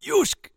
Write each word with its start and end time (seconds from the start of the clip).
Južk, 0.00 0.48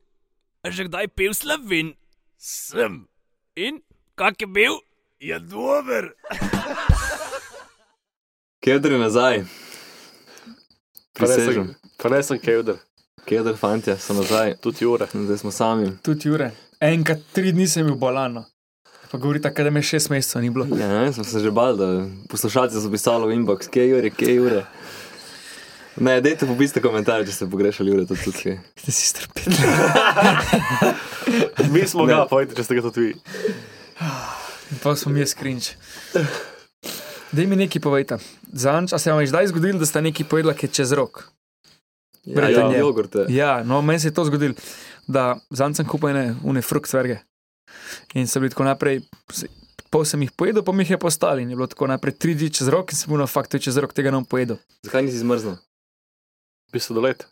a 0.64 0.72
že 0.72 0.88
kdaj 0.88 1.12
pil 1.12 1.36
slovin? 1.36 2.00
Sem. 2.40 3.12
In 3.60 3.84
kak 4.16 4.40
je 4.40 4.48
bil? 4.48 4.80
Je 5.20 5.36
dober. 5.40 6.16
Kedri 8.64 8.96
nazaj. 8.96 9.44
Prisežem. 11.12 11.76
Pa 12.00 12.08
ne 12.08 12.24
sem 12.24 12.40
kevder, 12.40 12.80
Kedri 13.28 13.56
fantje 13.60 13.98
so 14.00 14.16
nazaj. 14.16 14.56
tudi 14.64 14.88
ure. 14.88 15.08
Zdaj 15.12 15.38
smo 15.38 15.52
sami. 15.52 15.92
Tudi 16.00 16.32
Jure. 16.32 16.52
Enkrat 16.80 17.20
tri 17.36 17.52
dni 17.52 17.68
sem 17.68 17.84
bil 17.84 17.96
bolano. 18.00 18.46
Pa 19.12 19.18
govori 19.20 19.42
tako, 19.44 19.64
da 19.64 19.70
me 19.70 19.82
šest 19.84 20.10
mesecev 20.10 20.42
ni 20.42 20.50
bilo. 20.50 20.66
Ja, 20.80 20.88
ne, 20.88 21.14
smo 21.14 21.24
se 21.24 21.40
že 21.40 21.52
bali, 21.52 21.78
da 21.78 22.08
poslušalci 22.32 22.80
so 22.80 22.92
pisali 22.92 23.28
v 23.28 23.36
inbox, 23.38 23.68
kje 23.68 23.88
je 23.88 23.98
ure, 24.00 24.10
kje 24.10 24.34
je 24.34 24.42
ure. 24.42 24.64
Ne, 25.96 26.22
dajte 26.22 26.48
popiste 26.50 26.82
komentarje, 26.82 27.28
če 27.30 27.34
ste 27.34 27.46
pogrešali 27.46 27.92
ure, 27.94 28.06
to 28.10 28.16
tudi. 28.18 28.56
Da 28.82 28.92
si 28.92 29.06
strpel. 29.06 29.54
Mi 31.74 31.84
smo 31.86 32.06
Ne. 32.06 32.14
ga, 32.14 32.26
pojdi, 32.26 32.56
če 32.58 32.64
ste 32.64 32.76
ga 32.76 32.82
tudi 32.82 33.00
vi. 33.02 33.14
Pa 34.82 34.96
smo 34.98 35.14
mi 35.14 35.22
skrinč. 35.22 35.76
Daj 37.32 37.46
mi 37.46 37.56
nekaj 37.56 37.82
povejte. 37.82 38.18
Zanč, 38.52 38.94
a 38.94 38.98
se 38.98 39.12
vam 39.12 39.22
je 39.22 39.30
zdaj 39.30 39.48
zgodilo, 39.48 39.78
da 39.78 39.86
ste 39.86 40.02
nekaj 40.02 40.26
povedali, 40.26 40.56
ki 40.56 40.66
je 40.66 40.74
čez 40.74 40.94
rok? 40.94 41.28
Ja, 42.24 42.36
Brate, 42.36 42.54
ja, 42.54 42.80
jogurte. 42.80 43.26
Ja, 43.30 43.52
no, 43.64 43.82
meni 43.82 44.00
se 44.00 44.10
je 44.10 44.16
to 44.16 44.26
zgodilo, 44.26 44.58
da 45.06 45.38
zanč 45.52 45.78
sem 45.78 45.86
kupil 45.86 46.10
ene 46.10 46.36
une 46.44 46.62
frukt 46.62 46.90
sverge. 46.90 47.20
In 48.14 48.26
so 48.26 48.40
bili 48.40 48.50
tako 48.50 48.66
naprej, 48.66 49.02
pol 49.90 50.06
sem 50.06 50.22
jih 50.22 50.32
pojedel, 50.32 50.64
pa 50.64 50.72
mi 50.72 50.82
jih 50.84 50.96
je 50.96 51.00
postali. 51.00 51.44
In 51.44 51.50
je 51.50 51.56
bilo 51.56 51.68
tako 51.68 51.86
naprej 51.88 52.16
tri 52.16 52.34
dni 52.34 52.50
čez 52.50 52.70
rok 52.70 52.90
in 52.90 52.98
sem 52.98 53.12
bil 53.12 53.22
na 53.22 53.28
faktu 53.28 53.60
čez 53.60 53.78
rok 53.78 53.94
tega 53.94 54.10
ne 54.10 54.18
bom 54.18 54.26
pojedel. 54.26 54.58
Zakaj 54.82 55.06
nisi 55.06 55.22
zmrznil? 55.22 55.58
Bi 56.74 56.80
se 56.80 56.94
dolet. 56.94 57.28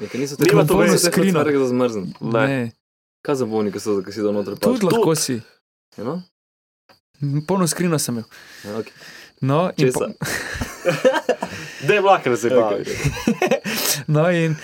Nekaj 0.00 0.20
niso 0.20 0.36
Nima 0.38 0.66
to 0.66 0.78
veze, 0.78 0.98
skrino. 0.98 1.44
Da 1.44 1.66
zmrznil. 1.66 2.06
Ne. 2.20 2.46
ne. 2.46 2.72
Kaj 3.22 3.34
za 3.34 3.46
bolnike 3.46 3.80
so, 3.80 4.00
ki 4.02 4.12
si 4.12 4.22
do 4.22 4.32
noter 4.34 4.56
pač? 4.58 4.66
Tudi 4.66 4.86
lahko 4.88 5.14
si. 5.14 5.38
Ja, 5.96 6.04
no? 6.04 6.22
Polno 7.46 7.68
skrino 7.70 7.98
sem 8.02 8.18
imel. 8.18 8.24
Ja, 8.64 8.78
okay. 8.80 8.92
No, 9.42 9.70
in, 9.76 9.90
Česa? 11.82 11.90
Dej 11.90 12.00
vlakar 12.00 12.36
se 12.38 12.50
bavi. 12.50 12.84
no, 14.06 14.30
in 14.30 14.54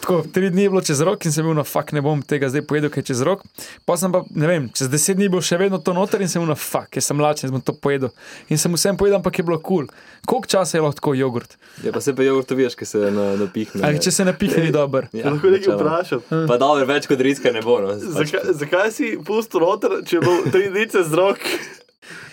tako, 0.00 0.24
tri 0.34 0.50
dni 0.50 0.66
je 0.66 0.70
bilo 0.70 0.82
čez 0.82 1.00
rok 1.00 1.24
in 1.24 1.32
sem 1.32 1.46
bil 1.46 1.54
na 1.54 1.64
fakt, 1.64 1.94
ne 1.94 2.02
bom 2.02 2.18
tega 2.22 2.50
zdaj 2.50 2.66
pojedel, 2.66 2.90
ker 2.90 3.00
je 3.04 3.14
čez 3.14 3.22
rok. 3.22 3.44
Pa 3.86 3.96
sem 3.96 4.12
pa, 4.12 4.24
ne 4.34 4.50
vem, 4.50 4.66
čez 4.74 4.90
deset 4.92 5.16
dni 5.16 5.30
bil 5.32 5.40
še 5.44 5.56
vedno 5.60 5.78
to 5.78 5.94
noter 5.96 6.20
in 6.20 6.28
sem 6.28 6.42
bil 6.42 6.50
na 6.50 6.58
fakt, 6.58 6.90
ker 6.96 7.04
sem 7.04 7.20
lačen, 7.22 7.52
sem 7.54 7.62
to 7.64 7.72
pojedel. 7.78 8.10
In 8.50 8.58
sem 8.60 8.74
vsem 8.74 8.98
pojedel, 8.98 9.20
ampak 9.22 9.38
je 9.38 9.46
bilo 9.46 9.58
kul. 9.62 9.86
Cool. 9.86 9.88
Koliko 10.26 10.50
časa 10.50 10.76
je 10.78 10.82
lahko 10.82 10.98
tako 10.98 11.14
jogurt? 11.14 11.56
Ja, 11.84 11.92
pa 11.92 12.00
se 12.00 12.14
pa 12.16 12.22
jogurt 12.26 12.50
viješ, 12.50 12.74
ki 12.74 12.86
se 12.88 12.98
na, 13.14 13.30
napihne. 13.36 13.82
Ali 13.86 14.02
če 14.02 14.10
se 14.10 14.24
napihne, 14.26 14.64
ni 14.66 14.74
dober. 14.74 15.08
ja, 15.12 15.30
Lahko 15.30 15.50
nekaj 15.54 15.74
vprašam. 15.78 16.22
Pa 16.48 16.58
dobro, 16.60 16.84
več 16.88 17.06
kot 17.10 17.20
riska 17.20 17.52
ne 17.54 17.62
bo. 17.64 17.78
No. 17.84 17.94
Pač, 17.94 18.32
Zakaj, 18.34 18.52
zakaj 18.60 18.92
si 18.94 19.14
pustil 19.26 19.62
noter, 19.64 20.00
če 20.08 20.22
bo 20.24 20.36
tri 20.50 20.68
dni 20.72 20.88
čez 20.90 21.12
rok? 21.14 21.40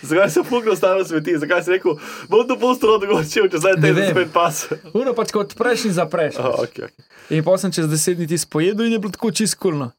Zakaj 0.02 0.30
si 0.30 0.42
puknil 0.44 0.76
staro 0.76 1.06
smeti? 1.06 1.38
Zakaj 1.38 1.64
si 1.64 1.72
rekel, 1.72 1.96
bom 2.28 2.44
to 2.44 2.56
noter, 2.88 3.08
ko 3.08 3.22
če 3.22 3.48
zdaj 3.54 3.76
vem. 3.94 4.12
spet 4.12 4.30
pas? 4.32 4.56
Uno 4.94 5.14
pač 5.14 5.32
kot 5.32 5.52
odpreš 5.52 5.86
in 5.86 5.94
zapreš. 5.94 6.36
Aha, 6.36 6.56
okay, 6.60 6.86
okay. 6.86 7.08
In 7.30 7.44
pa 7.44 7.56
sem 7.56 7.72
čez 7.72 7.88
deset 7.88 8.18
dni 8.18 8.28
ti 8.28 8.38
spojedel 8.38 8.86
in 8.86 8.94
je 8.94 9.00
bilo 9.00 9.12
tako 9.12 9.32
čist 9.32 9.56
kulno. 9.56 9.92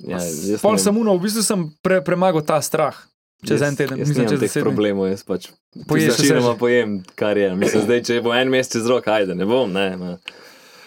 ja, 0.00 0.16
jaz 0.16 0.60
Pol 0.60 0.72
ne- 0.72 0.78
sem 0.80 0.94
uno, 0.96 1.14
v 1.14 1.22
bistvu 1.22 1.42
sem 1.42 1.70
pre, 1.82 2.00
premagal 2.00 2.42
ta 2.42 2.60
strah. 2.60 2.94
Čez 3.42 3.60
jaz- 3.60 3.68
en 3.68 3.76
teden, 3.76 3.98
jaz 3.98 4.08
mislim, 4.08 4.24
čez 4.24 4.38
teh 4.38 4.48
deset 4.48 4.56
dni. 4.56 4.64
problemov, 4.64 5.04
jaz 5.06 5.20
pač. 5.22 5.50
Poješ 5.84 6.08
vse 6.08 6.22
Večinoma 6.22 6.52
že. 6.52 6.58
pojem, 6.58 6.88
kar 7.14 7.36
je. 7.36 7.50
Mislim, 7.54 7.82
zdaj, 7.82 8.00
če 8.02 8.20
bo 8.20 8.32
en 8.32 8.48
mesec 8.48 8.72
čez 8.72 8.86
rok, 8.86 9.04
ajde, 9.04 9.34
ne 9.34 9.44
bom, 9.44 9.68
ne. 9.68 9.96
Ma. 9.96 10.16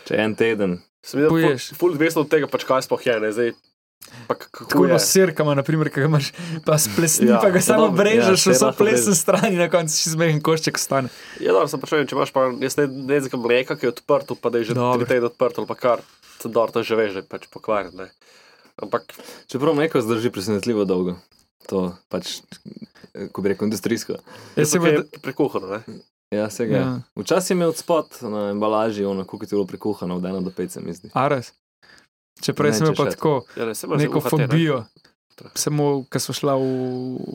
Če 0.04 0.18
en 0.18 0.34
teden. 0.34 0.80
Sem 1.06 1.22
videl, 1.22 1.30
Poješ. 1.30 1.70
ful, 1.70 1.78
ful 1.78 1.92
odvisno 1.92 2.22
od 2.22 2.30
tega, 2.30 2.48
pač 2.48 2.64
kaj 2.64 2.82
sploh 2.82 2.98
je, 3.00 3.20
ne, 3.20 3.30
zdaj. 3.32 3.52
Tako 4.28 4.46
kako 4.52 4.86
je 4.86 4.94
je? 4.94 5.00
s 5.00 5.12
sirkama, 5.12 5.56
naprimer, 5.56 5.90
ki 5.90 6.04
ga 6.04 6.06
imaš, 6.06 6.32
pa 6.66 6.78
splesni, 6.78 7.28
Ja, 7.28 7.40
pa 7.44 7.50
ga 7.50 7.62
samo 7.62 7.88
dobro, 7.88 8.04
brežeš, 8.04 8.46
ja, 8.48 8.54
vso 8.54 8.72
plesen 8.78 9.16
stran 9.16 9.52
in 9.52 9.60
na 9.60 9.70
koncu 9.72 9.94
si 9.94 10.12
zmehen 10.12 10.42
košček 10.44 10.80
stane. 10.80 11.12
Ja, 11.40 11.52
dobro, 11.56 11.68
sem 11.72 11.82
prišel, 11.82 12.06
če 12.08 12.16
imaš 12.16 12.32
pa, 12.36 12.48
jaz 12.64 12.78
ne, 12.80 12.88
ne 12.88 13.20
znam 13.24 13.44
mleka, 13.44 13.78
ki 13.80 13.88
je 13.88 13.94
odprto, 13.96 14.36
pa 14.40 14.52
da 14.54 14.62
je 14.62 14.72
že 14.72 14.78
Dobro. 14.78 15.00
tri 15.00 15.10
tedne 15.14 15.32
odprto, 15.32 15.64
ali 15.64 15.70
pa 15.70 15.76
kar, 15.80 16.04
dobro, 16.44 16.72
to 16.72 16.84
že 16.84 17.00
veš, 17.00 17.14
že 17.20 17.24
pač 17.28 17.48
pokvarjen, 17.52 17.96
ne. 18.00 18.10
Ampak, 18.78 19.16
Čeprav 19.50 19.76
mleko 19.76 20.02
zdrži 20.02 20.30
presenetljivo 20.32 20.86
dolgo. 20.86 21.18
To 21.68 21.96
pač, 22.12 22.40
ko 23.32 23.42
bi 23.42 23.56
rekel, 23.56 23.68
industrijsko. 23.68 24.20
Jaz 24.56 24.72
se 24.72 24.78
je 24.78 25.00
bom, 25.02 25.22
prekuhano, 25.24 25.80
ne. 25.80 26.00
Ja, 26.32 26.50
se 26.52 26.68
ga. 26.68 26.76
Ja. 26.76 26.82
Ja. 26.82 27.00
Včasih 27.16 27.56
je 27.56 27.58
imel 27.58 27.72
spot 27.74 28.22
na 28.22 28.50
embalaži, 28.52 29.06
ono, 29.06 29.24
koliko 29.26 29.46
je 29.46 29.56
bilo 29.56 29.66
prekuhano, 29.66 30.20
od 30.20 30.24
1 30.24 30.44
do 30.44 30.52
5, 30.52 30.70
se 30.70 30.82
mi 30.84 30.94
zdi. 30.94 31.10
Ares. 31.14 31.54
Čeprav 32.42 32.74
sem 32.74 32.86
imel 32.86 32.96
pa 32.98 33.10
tako 33.12 33.42
Ja, 33.58 33.72
neko 33.98 34.22
fobijo. 34.22 34.86
Samo, 35.54 36.02
ko 36.10 36.20
smo 36.20 36.34
šla 36.34 36.56
v, 36.58 36.70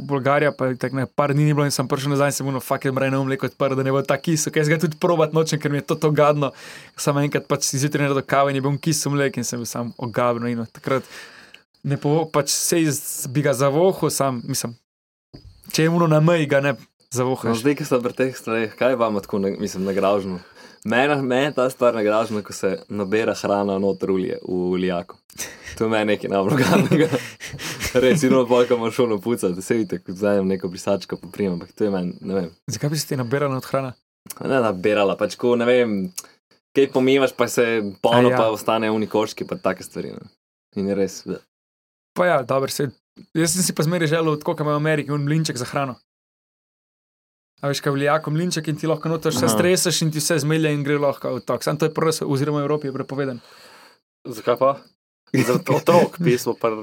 Bolgarijo, 0.08 0.50
pa 0.58 0.72
je 0.72 0.78
tako 0.82 0.96
ne, 0.98 1.04
par 1.06 1.30
dni 1.34 1.44
ni 1.46 1.54
bilo 1.54 1.66
in 1.68 1.70
sem 1.70 1.86
prišel 1.86 2.10
nazaj, 2.10 2.32
sem 2.34 2.46
bil 2.46 2.56
no, 2.56 2.62
fuck, 2.62 2.82
mrej 2.90 3.12
na 3.14 3.20
mleko 3.22 3.46
odprl, 3.46 3.76
da 3.78 3.84
ne 3.86 3.94
bo 3.94 4.02
ta 4.02 4.16
kis, 4.18 4.48
ker 4.50 4.58
jaz 4.58 4.70
ga 4.72 4.80
tudi 4.82 4.98
probat 4.98 5.30
nočem, 5.36 5.60
ker 5.62 5.70
mi 5.70 5.78
je 5.78 5.86
to, 5.86 5.94
to 6.02 6.10
gadno. 6.10 6.50
Samo 6.98 7.22
enkrat 7.22 7.46
pač 7.46 7.68
si 7.68 7.78
zjutraj 7.78 8.08
naredil 8.08 8.26
kavo 8.26 8.50
in 8.50 8.58
je 8.58 8.64
bil 8.64 8.74
kis 8.82 9.04
v 9.06 9.14
mlek 9.14 9.38
in 9.38 9.46
sem 9.46 9.62
bil 9.62 9.70
sam 9.70 9.94
ogabno 10.02 10.50
in 10.50 10.66
takrat 10.74 11.06
ne 11.82 11.98
po, 11.98 12.24
pač 12.26 12.50
se 12.50 12.80
iz, 12.82 12.98
bi 13.30 13.42
ga 13.42 13.54
zavohal, 13.54 14.10
sam, 14.10 14.42
mislim, 14.50 14.74
če 15.72 15.86
je 15.86 15.94
muno 15.94 16.10
na 16.10 16.20
meji, 16.20 16.50
ga 16.50 16.60
ne 16.62 16.74
No, 17.12 17.16
zavohaš. 17.16 17.58
zdaj, 17.60 17.74
ki 17.76 17.84
ste 17.84 17.98
pri 18.00 18.14
teh 18.16 18.36
stvareh, 18.36 18.74
kaj 18.76 18.94
vam 18.96 19.20
tako, 19.20 19.38
na, 19.38 19.50
mislim, 19.60 19.84
nagražno? 19.84 20.38
Mene 20.84 21.22
me 21.22 21.36
je 21.36 21.52
ta 21.54 21.70
stvar 21.70 21.94
nagražna, 21.94 22.40
ko 22.42 22.52
se 22.52 22.78
nabira 22.88 23.34
hrana 23.34 23.78
noter 23.78 24.10
ulje 24.10 24.38
v 24.48 24.78
lijaku. 24.80 25.16
To 25.78 25.84
je 25.84 25.90
meni 25.90 26.14
nekaj 26.14 26.30
najbolganega. 26.30 27.08
Res, 28.02 28.22
ino 28.22 28.46
polka 28.48 28.76
moraš 28.76 28.94
šolo 28.94 29.18
pucati, 29.20 29.62
se 29.62 29.74
vidite, 29.74 29.98
kot 29.98 30.16
zajem 30.16 30.48
neko 30.48 30.68
brisačko 30.68 31.16
poprijem, 31.16 31.52
ampak 31.52 31.72
to 31.76 31.84
je 31.84 31.90
meni, 31.90 32.16
ne 32.20 32.34
vem. 32.34 32.48
Zakaj 32.66 32.90
bi 32.90 32.98
se 32.98 33.06
ti 33.06 33.16
nabirala 33.16 33.60
od 33.60 33.68
hrana? 33.68 33.92
Ne 34.40 34.60
nabirala, 34.64 35.16
pač 35.20 35.36
ko, 35.36 35.52
ne 35.60 35.68
vem, 35.68 35.96
kaj 36.72 36.90
pomivaš, 36.96 37.36
pa 37.36 37.48
se 37.48 37.66
polno, 38.02 38.32
ja. 38.32 38.40
pa 38.40 38.48
ostane 38.50 38.90
unikoški, 38.90 39.44
pa 39.44 39.60
take 39.60 39.84
stvari. 39.84 40.14
Ne. 40.16 40.32
In 40.80 40.88
res, 40.96 41.22
da. 41.28 41.42
Pa 42.16 42.26
ja, 42.26 42.40
dobro, 42.42 42.72
se. 42.72 42.88
Jaz 43.36 43.52
sem 43.52 43.62
si 43.62 43.74
pa 43.76 43.84
zmeraj 43.84 44.08
želel, 44.08 44.40
tako 44.40 44.56
kot 44.56 44.64
ima 44.64 44.72
v 44.72 44.80
Ameriki, 44.80 45.12
un 45.12 45.28
mlinček 45.28 45.60
za 45.60 45.68
hrano. 45.68 45.98
A 47.62 47.70
veš, 47.70 47.78
kaj 47.78 47.90
je 47.90 47.94
vlijako 47.94 48.30
mlinček 48.30 48.68
in 48.68 48.76
ti 48.76 48.86
lahko 48.86 49.06
noter 49.08 49.30
vse 49.30 49.46
Aha. 49.46 49.54
streseš 49.54 50.02
in 50.02 50.10
ti 50.10 50.18
vse 50.18 50.40
zmelje 50.42 50.72
in 50.74 50.82
gre 50.82 50.98
lahko 50.98 51.36
v 51.36 51.40
tok. 51.40 51.62
Sam 51.62 51.78
to 51.78 51.86
je 51.86 51.94
prvo, 51.94 52.10
oziroma 52.26 52.58
v 52.58 52.66
Evropi 52.66 52.90
je 52.90 52.92
prepovedan. 52.92 53.38
Zakaj 54.24 54.58
pa? 54.58 54.72
Zaradi 55.32 55.70
otrok 55.78 56.18
pismo, 56.18 56.56
pa 56.58 56.74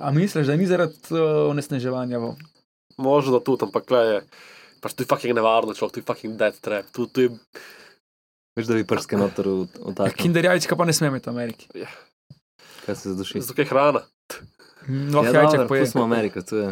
A 0.00 0.10
misliš, 0.10 0.46
da 0.46 0.56
ni 0.56 0.66
zaradi 0.66 0.94
uh, 1.10 1.50
onesnaževanja? 1.50 2.18
vo? 2.18 2.36
možno 2.98 3.32
da 3.32 3.44
tudi, 3.44 3.62
ampak 3.64 3.90
le 3.90 4.02
je. 4.06 4.20
Pač 4.80 4.94
to 4.94 5.02
je 5.02 5.06
fucking 5.06 5.34
nevarno, 5.34 5.74
človek, 5.74 5.92
to 5.92 6.00
je 6.00 6.06
fucking 6.06 6.34
dead 6.34 6.54
trap. 6.58 6.86
Tu, 6.90 7.06
tu 7.06 7.20
je, 7.20 7.28
Veš, 8.56 8.66
da 8.66 8.74
bi 8.74 8.86
prske 8.86 9.14
noter 9.14 9.46
v, 9.46 9.66
v 9.66 9.90
Ja, 9.90 9.94
tak. 9.94 10.16
Kinder 10.22 10.44
jajčka 10.44 10.74
pa 10.74 10.82
ne 10.82 10.94
sme 10.94 11.10
imeti 11.10 11.26
v 11.26 11.34
Ameriki. 11.34 11.66
Kaj 12.86 12.94
se 12.94 13.14
zduši. 13.14 13.42
zato 13.42 13.58
je 13.58 13.66
hrana. 13.66 14.02
Lahko 14.88 15.26
Ja, 15.26 15.30
ja, 15.30 15.42
jajček 15.42 15.58
dobro, 15.58 15.68
poje. 15.68 15.82
pustimo 15.82 16.04
Ameriko, 16.04 16.42
to 16.42 16.56
je. 16.56 16.68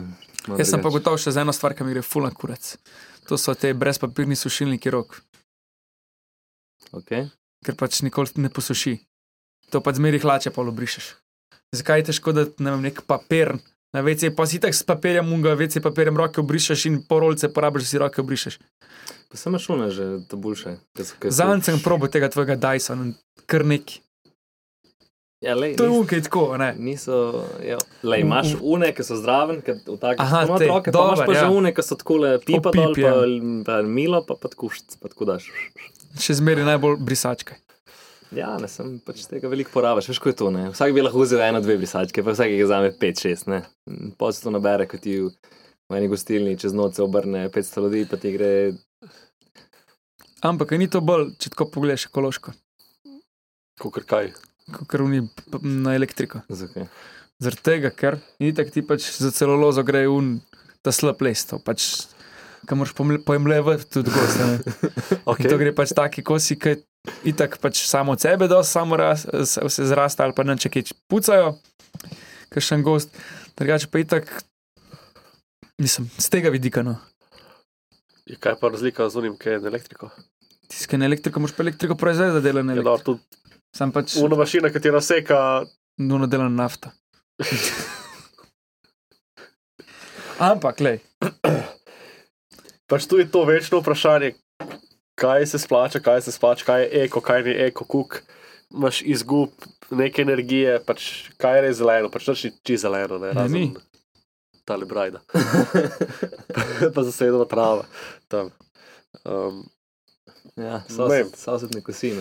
Jaz 0.55 0.71
sem 0.71 0.79
pa 0.79 0.89
drugače. 0.89 1.03
gotov 1.03 1.19
še 1.19 1.34
za 1.34 1.43
eno 1.43 1.53
stvar, 1.53 1.75
ki 1.75 1.84
mi 1.84 1.93
gre 1.93 2.03
full 2.07 2.23
na 2.23 2.31
kurac. 2.31 2.77
To 3.27 3.34
so 3.34 3.55
te 3.59 3.75
brezpapirni 3.75 4.37
sušilniki 4.39 4.91
rok, 4.91 5.19
Okay. 6.95 7.27
ker 7.67 7.75
pač 7.75 7.99
nikoli 8.07 8.31
ne 8.39 8.49
posuši. 8.49 9.01
To 9.75 9.81
pa 9.83 9.91
zmeri 9.91 10.21
hlače 10.23 10.53
pa 10.55 10.62
obrišeš. 10.62 11.17
Zakaj 11.75 11.99
je 11.99 12.06
težko, 12.12 12.31
da 12.33 12.47
ne 12.62 12.71
vem, 12.71 12.83
nek 12.87 13.03
papir 13.03 13.59
na 13.91 14.03
WC, 14.06 14.31
pa 14.31 14.47
si 14.47 14.62
tako 14.62 14.79
s 14.79 14.87
papirjem, 14.87 15.27
unga 15.35 15.56
WC 15.59 15.83
papirjem 15.83 16.15
roke 16.17 16.39
obrišeš 16.41 16.87
in 16.87 17.03
porolce 17.03 17.51
porabiš, 17.51 17.83
da 17.83 17.89
si 17.91 17.99
roke 17.99 18.23
obrišeš. 18.23 18.61
Pa 19.27 19.35
sem 19.35 19.59
šune 19.59 19.91
že 19.91 20.23
to 20.31 20.39
boljše. 20.39 20.79
Zanj 21.27 21.67
sem 21.67 21.83
probo 21.83 22.06
tega 22.06 22.31
tvojega 22.31 22.55
Dysona, 22.55 23.11
kar 23.51 23.67
neki. 23.67 24.06
Ja, 25.45 25.53
lej, 25.55 25.75
To 25.77 25.85
je 25.85 25.93
unke 25.93 26.17
tako, 26.25 26.56
ne. 26.56 26.71
Niso, 26.81 27.44
ja. 27.61 27.77
Lej, 28.03 28.23
imaš 28.25 28.55
une, 28.56 28.88
ki 28.97 29.05
so 29.05 29.19
zdraven, 29.21 29.61
ki 29.65 29.75
v 29.85 29.99
takih 30.00 30.23
Aha, 30.25 30.47
Aha, 30.47 30.56
te, 30.56 30.69
roke, 30.71 30.88
pa 30.88 30.97
dober, 30.97 31.12
imaš 31.12 31.29
pa 31.29 31.35
ja. 31.37 31.43
že 31.44 31.59
une, 31.59 31.73
ki 31.77 31.85
so 31.85 31.99
tako 32.00 32.17
le 32.23 32.31
pipa 32.41 32.73
pip, 32.73 32.97
dol, 32.97 33.35
ja. 33.37 33.50
pa, 33.67 33.77
pa 33.83 33.83
milo, 33.85 34.23
pa 34.25 34.38
pa 34.41 34.49
kušč, 34.49 34.97
pa 35.03 35.12
tako 35.12 35.29
daš. 35.29 35.50
Še 36.17 36.38
zmeri 36.41 36.65
najbolj 36.65 36.97
brisačke. 37.05 37.59
Ja, 38.35 38.56
ne 38.59 38.67
sem 38.73 38.97
pač 39.05 39.27
tega 39.29 39.53
veliko 39.53 39.71
porabiš, 39.77 40.09
veš, 40.11 40.23
ko 40.25 40.33
je 40.33 40.38
to, 40.41 40.49
ne. 40.55 40.71
Vsak 40.73 40.97
bi 40.97 41.05
lahko 41.05 41.21
vzel 41.23 41.44
eno, 41.44 41.61
dve 41.62 41.77
brisačke, 41.85 42.25
pa 42.25 42.32
vsak 42.32 42.56
jih 42.56 42.65
vzame 42.65 42.91
pet, 42.97 43.21
šest, 43.21 43.47
se 43.47 44.43
to 44.43 44.55
nabere, 44.56 44.89
kot 44.89 45.05
ti 45.05 45.21
v 45.21 46.00
eni 46.00 46.09
gostilni 46.11 46.56
čez 46.59 46.75
noč 46.75 46.97
se 46.97 47.05
obrne 47.05 47.47
500 47.53 47.85
ljudi, 47.85 48.06
pa 48.11 48.19
ti 48.19 48.32
gre 48.35 48.50
Ampak 50.43 50.73
a 50.73 50.79
ni 50.79 50.89
to 50.91 51.00
bolj, 51.00 51.32
če 51.41 51.53
tako 51.55 51.71
pogledaš 51.77 52.09
ekološko, 52.11 52.53
Kakor 53.77 54.05
kaj. 54.09 54.31
Kot 54.73 54.89
krvni 54.91 55.29
na 55.63 55.95
elektriko. 55.95 56.43
zakaj. 56.49 56.89
Zaradi 57.43 57.63
tega, 57.63 57.91
ker 57.93 58.19
ni 58.41 58.53
tako 58.57 58.73
ti 58.73 58.83
pač 58.83 59.11
za 59.21 59.31
celulozo 59.35 59.85
gre 59.85 60.07
un 60.09 60.39
ta 60.83 60.93
slab 60.95 61.21
les, 61.23 61.43
pač, 61.67 62.07
ki 62.67 62.79
moraš 62.79 62.95
pojemljevati 63.27 63.91
tudi 63.93 64.11
gost. 64.15 64.41
ne. 64.41 64.57
In 64.57 65.23
Okay. 65.27 65.51
To 65.51 65.59
gre 65.61 65.73
pač 65.77 65.93
taki 65.95 66.23
kosi, 66.25 66.57
ki 66.57 66.79
itak 67.29 67.59
pač 67.63 67.83
samo 67.87 68.15
od 68.17 68.23
sebe, 68.23 68.49
da 68.49 68.63
samo 68.65 68.97
raz, 68.97 69.27
se 69.27 69.87
zrasta 69.87 70.25
ali 70.25 70.35
pa 70.37 70.47
ne 70.47 70.57
če 70.59 70.71
kaj 70.73 70.95
pucajo, 71.11 71.57
kakšen 72.55 72.83
gost. 72.87 73.13
Drugače 73.59 73.91
pa 73.93 74.01
itak, 74.03 74.31
mislim, 75.83 76.09
z 76.19 76.31
tega 76.33 76.51
vidika. 76.55 76.83
No. 76.87 76.97
Je 78.27 78.39
kaj 78.41 78.57
pa 78.61 78.73
razlika 78.73 79.07
z 79.11 79.23
unim, 79.23 79.37
kaj 79.39 79.59
je 79.59 79.61
na 79.65 79.71
elektriko? 79.71 80.11
Tiskaj 80.73 80.99
na 80.99 81.07
elektriko, 81.07 81.41
moš 81.43 81.55
pa 81.55 81.63
elektriko 81.63 81.95
proizvesti, 81.99 82.41
da 82.41 82.43
dela 82.43 82.65
na 82.65 82.75
Je 82.75 82.81
elektriko. 82.81 82.97
dobro, 82.97 83.05
tudi 83.05 83.45
Sam 83.76 83.93
pač 83.93 84.17
Una 84.17 84.37
mašina, 84.40 84.70
ki 84.73 84.81
ti 84.81 84.90
razseka, 84.90 85.38
nuno 86.00 86.26
dela 86.26 86.49
nafta. 86.49 86.93
Ampak, 90.40 90.81
lej, 90.84 90.99
pač 92.88 93.06
tu 93.08 93.20
je 93.20 93.26
to 93.28 93.44
večno 93.49 93.81
vprašanje, 93.81 94.34
kaj 95.17 95.46
se 95.49 95.61
splača, 95.61 96.00
kaj 96.05 96.25
se 96.26 96.32
splača, 96.32 96.64
kaj 96.69 96.82
je 96.84 97.05
eko, 97.05 97.20
kaj 97.25 97.44
ni 97.46 97.55
eko, 97.69 97.84
kuk. 97.88 98.23
Imaš 98.67 98.99
izgub 99.06 99.52
neke 99.94 100.25
energije, 100.25 100.81
pač 100.84 101.31
kaj 101.38 101.56
je 101.56 101.62
res 101.69 101.76
zeleno, 101.79 102.11
pač 102.12 102.26
ni 102.32 102.50
čisto 102.67 102.88
zeleno, 102.88 103.20
ne, 103.22 103.31
Ne, 103.31 103.37
razen 103.38 103.61
ni. 103.61 103.69
tale 104.67 104.88
brajda. 104.90 105.20
pa 106.94 107.05
zasedena 107.06 107.46
trava. 107.49 107.87
Tam. 108.29 108.50
Um, 109.25 109.64
Ja, 110.56 110.81
vem. 110.88 111.29
sosed 111.37 111.75
ne 111.76 111.82
kosi. 111.84 112.14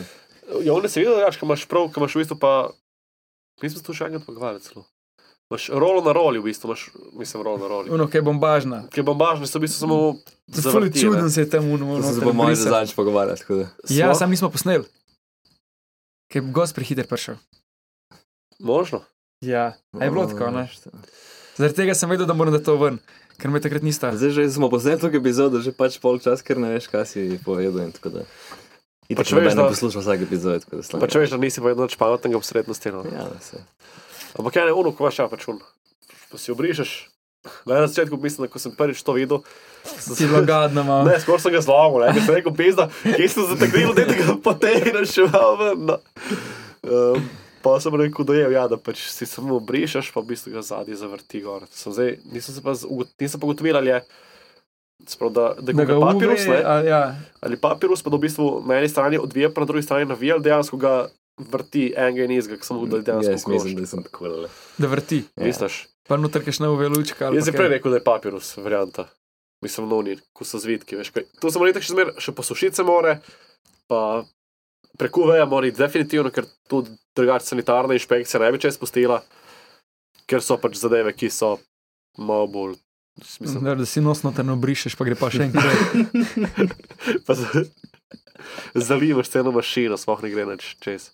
Ja, 0.64 0.74
on 0.74 0.90
se 0.90 1.00
vidi, 1.00 1.12
da 1.12 1.30
imaš 1.42 1.66
prav, 1.66 1.90
ko 1.92 2.00
imaš 2.00 2.16
v 2.16 2.24
bistvu 2.24 2.38
pa, 2.40 2.52
mi 3.62 3.70
smo 3.70 3.80
se 3.80 3.86
tu 3.86 3.94
še 3.94 4.10
enkrat 4.10 4.26
pogovarjali 4.28 4.64
celo. 4.66 4.86
Imaš 5.52 5.70
rolo 5.70 6.02
na 6.02 6.14
roli, 6.18 6.40
v 6.42 6.50
bistvu 6.50 6.72
imaš, 6.72 6.90
mislim, 7.14 7.44
rolo 7.46 7.58
na 7.62 7.68
roli. 7.68 7.90
uno, 7.94 8.08
kaj 8.10 8.20
je 8.20 8.26
bombažna. 8.26 8.80
Ker 8.94 9.06
bombažni 9.06 9.48
so 9.48 9.60
v 9.60 9.68
bistvu 9.68 9.80
samo 9.86 9.98
Zelo 10.48 10.90
čuden 10.90 11.30
se 11.32 11.42
je 11.42 11.50
tam 11.50 11.70
uno. 11.70 11.86
To 11.86 12.02
noter 12.02 12.14
se 12.14 12.22
bomo 12.22 12.34
malo 12.34 12.54
brisal. 12.54 12.72
zadnjič 12.74 12.96
pogovarjali. 12.96 13.40
tako 13.40 13.56
da. 13.56 13.68
Ja, 13.90 14.16
sam 14.16 14.30
nismo 14.30 14.50
posneli. 14.50 14.86
Ker 16.32 16.42
je 16.42 16.52
gost 16.52 16.76
prehiter 16.76 17.08
prišel. 17.08 17.38
Možno. 18.60 19.02
Ja, 19.42 19.78
a 19.94 20.04
je 20.04 20.12
bilo 20.12 20.26
tako, 20.26 20.50
ne? 20.52 20.70
Zaradi 21.58 21.76
tega 21.76 21.94
sem 21.94 22.10
vedel, 22.10 22.26
da 22.26 22.34
moram 22.34 22.54
da 22.54 22.60
to 22.64 22.76
ven, 22.78 22.98
ker 23.38 23.52
me 23.52 23.62
takrat 23.62 23.84
nista. 23.84 24.12
Zdaj 24.18 24.30
že 24.30 24.50
smo 24.52 24.70
posneli 24.70 25.00
to 25.00 25.08
epizodo, 25.14 25.62
že 25.62 25.72
pač 25.72 26.00
pol 26.02 26.20
čas, 26.20 26.42
ker 26.42 26.58
ne 26.58 26.74
veš, 26.74 26.88
kaj 26.92 27.06
si 27.06 27.40
povedal. 27.46 27.86
in 27.86 27.92
tako 27.92 28.10
da. 28.10 28.22
In 29.08 29.16
Pač 29.16 29.28
pač 29.28 29.38
veš, 29.38 29.54
da 29.54 29.62
da- 29.62 29.70
poslušam 29.70 30.02
vsak 30.02 30.22
epizod. 30.22 30.64
tako 30.64 30.82
da. 30.82 30.98
Pa 30.98 31.08
če 31.08 31.20
veš, 31.20 31.30
da 31.30 31.38
nisi 31.38 31.62
povedal 31.62 31.86
nič 31.86 31.96
pametnega 31.96 32.36
v 32.36 32.44
srednosti. 32.44 32.90
No. 32.90 33.04
Ja, 33.06 33.26
da 33.26 33.40
se. 33.40 33.62
Ampak 34.34 34.56
ja, 34.56 34.66
ne, 34.66 34.74
ono, 34.74 34.92
ko 34.92 35.06
imaš 35.06 35.20
ja, 35.20 35.28
pač 35.28 35.46
un. 35.48 35.60
Ko 36.28 36.38
si 36.38 36.50
obrišeš. 36.50 36.94
Ne, 37.64 37.76
na 37.76 37.86
začetku 37.86 38.18
mislim, 38.18 38.46
da 38.46 38.50
ko 38.50 38.58
sem 38.58 38.74
prvič 38.74 38.98
to 39.00 39.14
videl. 39.14 39.44
sem 39.86 40.12
Si 40.12 40.16
se- 40.18 40.26
bilo 40.26 40.42
gadno, 40.42 40.82
malo. 40.82 41.06
Ne, 41.06 41.14
skoraj 41.16 41.40
sem 41.40 41.54
ga 41.54 41.62
zlomil, 41.62 42.02
ne, 42.04 42.18
sem 42.18 42.34
rekel, 42.34 42.50
pizda, 42.52 42.90
kje 43.06 43.30
sem 43.30 43.46
zategnil, 43.46 43.94
da 43.94 44.02
tega 44.04 44.34
potegneš 44.44 45.14
še 45.14 45.28
malo 45.28 45.54
ven. 45.56 45.86
No. 45.86 45.96
Um, 46.82 47.22
pa 47.62 47.78
sem 47.78 47.94
rekel, 47.94 48.26
da 48.26 48.34
je, 48.34 48.46
ja, 48.52 48.66
da 48.66 48.78
pač 48.78 49.06
si 49.06 49.26
samo 49.26 49.56
obrišeš, 49.56 50.10
pa 50.10 50.20
v 50.20 50.34
bistvu 50.34 50.52
ga 50.52 50.62
zadnji 50.64 50.98
zavrti 50.98 51.40
gor. 51.40 51.70
Sem 51.70 51.94
zdaj, 51.94 52.18
nisem 52.26 52.50
se 52.52 52.62
pa, 52.62 52.74
z- 52.74 52.86
ugo- 52.86 53.06
nisem 53.16 53.38
pa 53.38 53.46
ugotovil, 53.46 53.78
ali 53.78 53.90
je. 53.90 54.02
Sprav, 55.08 55.30
da, 55.36 55.54
da, 55.60 55.74
Da 55.74 55.74
da 55.74 55.86
ga 55.86 56.00
papirus, 56.00 56.48
uve, 56.48 56.58
ne, 56.58 56.64
a, 56.66 56.76
ja. 56.82 57.16
ali 57.42 57.58
papirus, 57.62 58.02
pa 58.04 58.10
da 58.10 58.18
v 58.18 58.26
bistvu 58.26 58.64
na 58.66 58.80
eni 58.80 58.90
strani 58.90 59.20
odvija, 59.22 59.52
pa 59.54 59.62
na 59.62 59.68
drugi 59.70 59.84
strani 59.84 60.08
navija, 60.10 60.38
ali 60.38 60.44
dejansko 60.44 60.78
ga 60.82 60.94
vrti 61.52 61.94
enega 61.98 62.24
in 62.24 62.32
izga, 62.32 62.58
samo 62.62 62.86
da 62.86 62.98
je 62.98 63.04
dejansko 63.04 63.32
Jaz 63.32 63.48
mislim, 63.48 63.76
da 63.76 63.86
sem 63.86 64.04
tako 64.04 64.28
le. 64.28 64.50
da 64.78 64.88
vrti. 64.88 65.24
Ja. 65.36 65.46
Misliš? 65.46 65.88
Pa 66.08 66.18
noter 66.18 66.46
kakšna 66.46 66.70
uvelučka. 66.72 67.28
ali 67.28 67.38
Jaz 67.38 67.50
sem 67.50 67.54
prej 67.54 67.70
rekel, 67.76 67.92
da 67.92 67.98
je 67.98 68.04
papirus 68.04 68.58
varianta. 68.58 69.08
Mislim, 69.64 69.90
no, 69.90 70.02
ni, 70.02 70.18
ko 70.34 70.46
so 70.46 70.60
zvitki, 70.60 70.96
veš 70.96 71.10
kaj. 71.10 71.28
Tu 71.42 71.52
smo 71.52 71.66
nekaj 71.66 71.82
še 71.82 71.94
zmer, 71.94 72.14
še 72.22 72.34
posušiti 72.36 72.76
se 72.76 72.84
more, 72.86 73.18
pa 73.90 74.24
prekuveja 74.98 75.46
mora 75.50 75.68
iti 75.68 75.80
definitivno, 75.80 76.32
ker 76.32 76.48
tudi 76.70 76.94
drugače 77.16 77.46
sanitarna 77.46 77.98
inšpekcija 77.98 78.42
ne 78.44 78.52
bi 78.52 78.62
čez 78.62 78.78
spustila, 78.78 79.22
ker 80.30 80.44
so 80.44 80.58
pač 80.62 80.78
zadeve, 80.80 81.14
ki 81.18 81.30
so 81.34 81.56
malo 82.18 82.48
bolj. 82.52 82.76
Mislim, 83.16 83.64
Da, 83.64 83.76
da 83.76 83.86
si 83.88 84.02
nosno 84.04 84.32
te 84.36 84.44
ne 84.44 84.52
obrišeš, 84.58 84.96
pa 85.00 85.06
gre 85.08 85.16
pa 85.16 85.30
še 85.32 85.48
enkrat. 85.48 85.78
zalivaš 88.76 89.30
celo 89.32 89.52
mašino, 89.56 89.98
sploh 89.98 90.24
ne 90.26 90.32
gre 90.34 90.46
več 90.52 90.76
čez. 90.84 91.10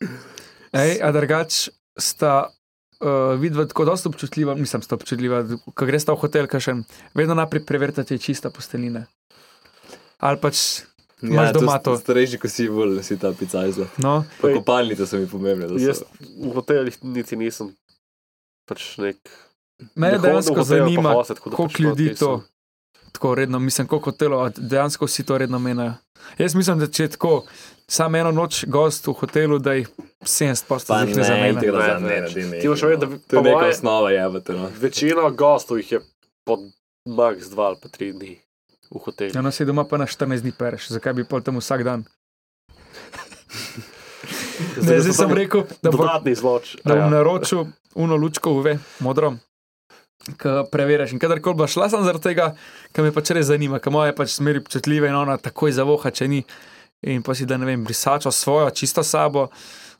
Ej, 0.73 0.97
a 1.03 1.11
drugač 1.13 1.67
sta 1.99 2.33
uh, 2.49 3.35
vidva 3.39 3.67
tako 3.69 3.85
dosta 3.91 4.09
občutljiva, 4.09 4.55
mislim, 4.57 4.81
sta 4.85 4.97
občutljiva, 4.97 5.43
ko 5.73 5.87
greš 5.87 6.07
v 6.09 6.17
hotel, 6.23 6.49
kažem, 6.49 6.85
vedno 7.17 7.37
najprej 7.37 7.65
preverite, 7.67 8.07
če 8.07 8.17
je 8.17 8.25
čista 8.25 8.49
postelina. 8.53 9.05
Ali 10.21 10.41
pač, 10.41 10.81
Imaš 11.21 11.53
doma 11.53 11.77
to? 11.77 11.93
Ja, 11.93 12.01
Starejši, 12.01 12.37
ko 12.41 12.49
si 12.49 12.65
bolj, 12.69 12.97
si 13.05 13.17
ta 13.21 13.29
pica 13.37 13.61
izla. 13.69 13.85
no, 14.01 14.23
Pa 14.41 14.49
kopalnice 14.55 15.05
so 15.05 15.19
mi 15.21 15.29
pomembne. 15.29 15.69
Jaz 15.77 16.01
v 16.17 16.49
hotelih 16.55 16.97
niti 17.05 17.37
nisem 17.37 17.75
pač 18.65 18.95
nek. 18.97 19.21
Mene 19.95 20.17
v 20.17 20.21
dejansko 20.21 20.63
zanima, 20.63 21.13
da 21.25 21.35
koliko 21.35 21.67
ljudi 21.79 22.15
to 22.15 22.43
tako 23.11 23.35
redno, 23.35 23.59
mislim, 23.59 23.87
koliko 23.87 24.11
hotelov, 24.11 24.41
a 24.41 24.51
dejansko 24.51 25.05
vsi 25.05 25.23
to 25.23 25.37
redno 25.37 25.59
menijo. 25.59 25.93
Jaz 26.37 26.55
mislim, 26.55 26.79
da 26.79 26.87
če 26.87 27.03
je 27.03 27.09
tako, 27.09 27.43
samo 27.87 28.17
eno 28.17 28.31
noč 28.31 28.65
gost 28.67 29.07
v 29.07 29.13
hotelu, 29.13 29.59
da 29.59 29.73
jih 29.73 29.89
70% 30.21 30.87
Pa 30.87 30.99
jih 30.99 31.17
ne 31.17 31.23
zamene. 31.23 31.59
tega 31.59 31.77
Ne, 31.77 31.83
za 31.83 31.93
ne, 31.95 32.07
mene, 32.07 32.27
če- 32.27 32.33
daj 32.35 32.43
ne, 32.45 32.59
ti 32.61 32.67
no. 32.67 32.73
vedeti, 32.73 33.05
da 33.07 33.17
To 33.19 33.35
je 33.35 33.43
neka 33.43 33.55
moje- 33.55 33.69
osnova, 33.69 34.11
jebate. 34.11 34.53
No. 34.53 34.69
Večina 34.77 35.29
gostov 35.31 35.77
jih 35.77 35.91
je 35.91 35.99
pod 36.45 36.59
max 37.05 37.35
2 37.47 37.59
ali 37.63 37.77
pa 37.81 37.89
3 37.89 38.13
dni 38.13 38.39
v 38.91 38.99
hotelu. 38.99 39.31
Ja, 39.33 39.41
no, 39.41 39.51
si 39.51 39.65
doma 39.65 39.83
pa 39.83 39.97
na 39.97 40.05
14 40.05 40.41
dni 40.41 40.51
pereš, 40.53 40.87
zakaj 40.89 41.13
bi 41.13 41.23
pol 41.23 41.41
tam 41.41 41.57
vsak 41.57 41.83
dan? 41.83 42.03
Ne, 44.77 44.99
zdaj 44.99 45.13
sem 45.13 45.31
rekel, 45.33 45.63
da 45.81 45.91
bo 45.91 45.97
dodatni 45.97 46.35
zloč. 46.35 46.75
da 46.85 46.93
bom 46.93 47.03
Ja. 47.03 47.09
naročil 47.09 47.65
uno 47.95 48.15
lučko 48.15 48.51
uve, 48.51 48.77
modro. 48.99 49.33
Ko 50.37 50.63
preveriš 50.69 51.15
in 51.15 51.19
kadarkoli 51.19 51.57
bo 51.57 51.65
šla, 51.67 51.87
sem 51.89 52.03
zaradi 52.05 52.27
tega, 52.27 52.51
ker 52.93 53.03
me 53.03 53.11
pač 53.11 53.31
res 53.33 53.47
zanima, 53.49 53.79
ker 53.81 53.89
moja 53.91 54.11
je 54.11 54.15
pač 54.15 54.35
smeri 54.35 54.61
občutljiva 54.61 55.09
in 55.09 55.15
ona 55.17 55.37
takoj 55.37 55.73
zavoha, 55.73 56.11
če 56.11 56.27
ni. 56.27 56.43
In 57.01 57.23
pa 57.25 57.33
si 57.33 57.47
da 57.49 57.57
ne 57.57 57.65
vem, 57.65 57.81
brisačo 57.81 58.29
svojo, 58.29 58.69
čisto 58.69 59.01
sabo, 59.01 59.47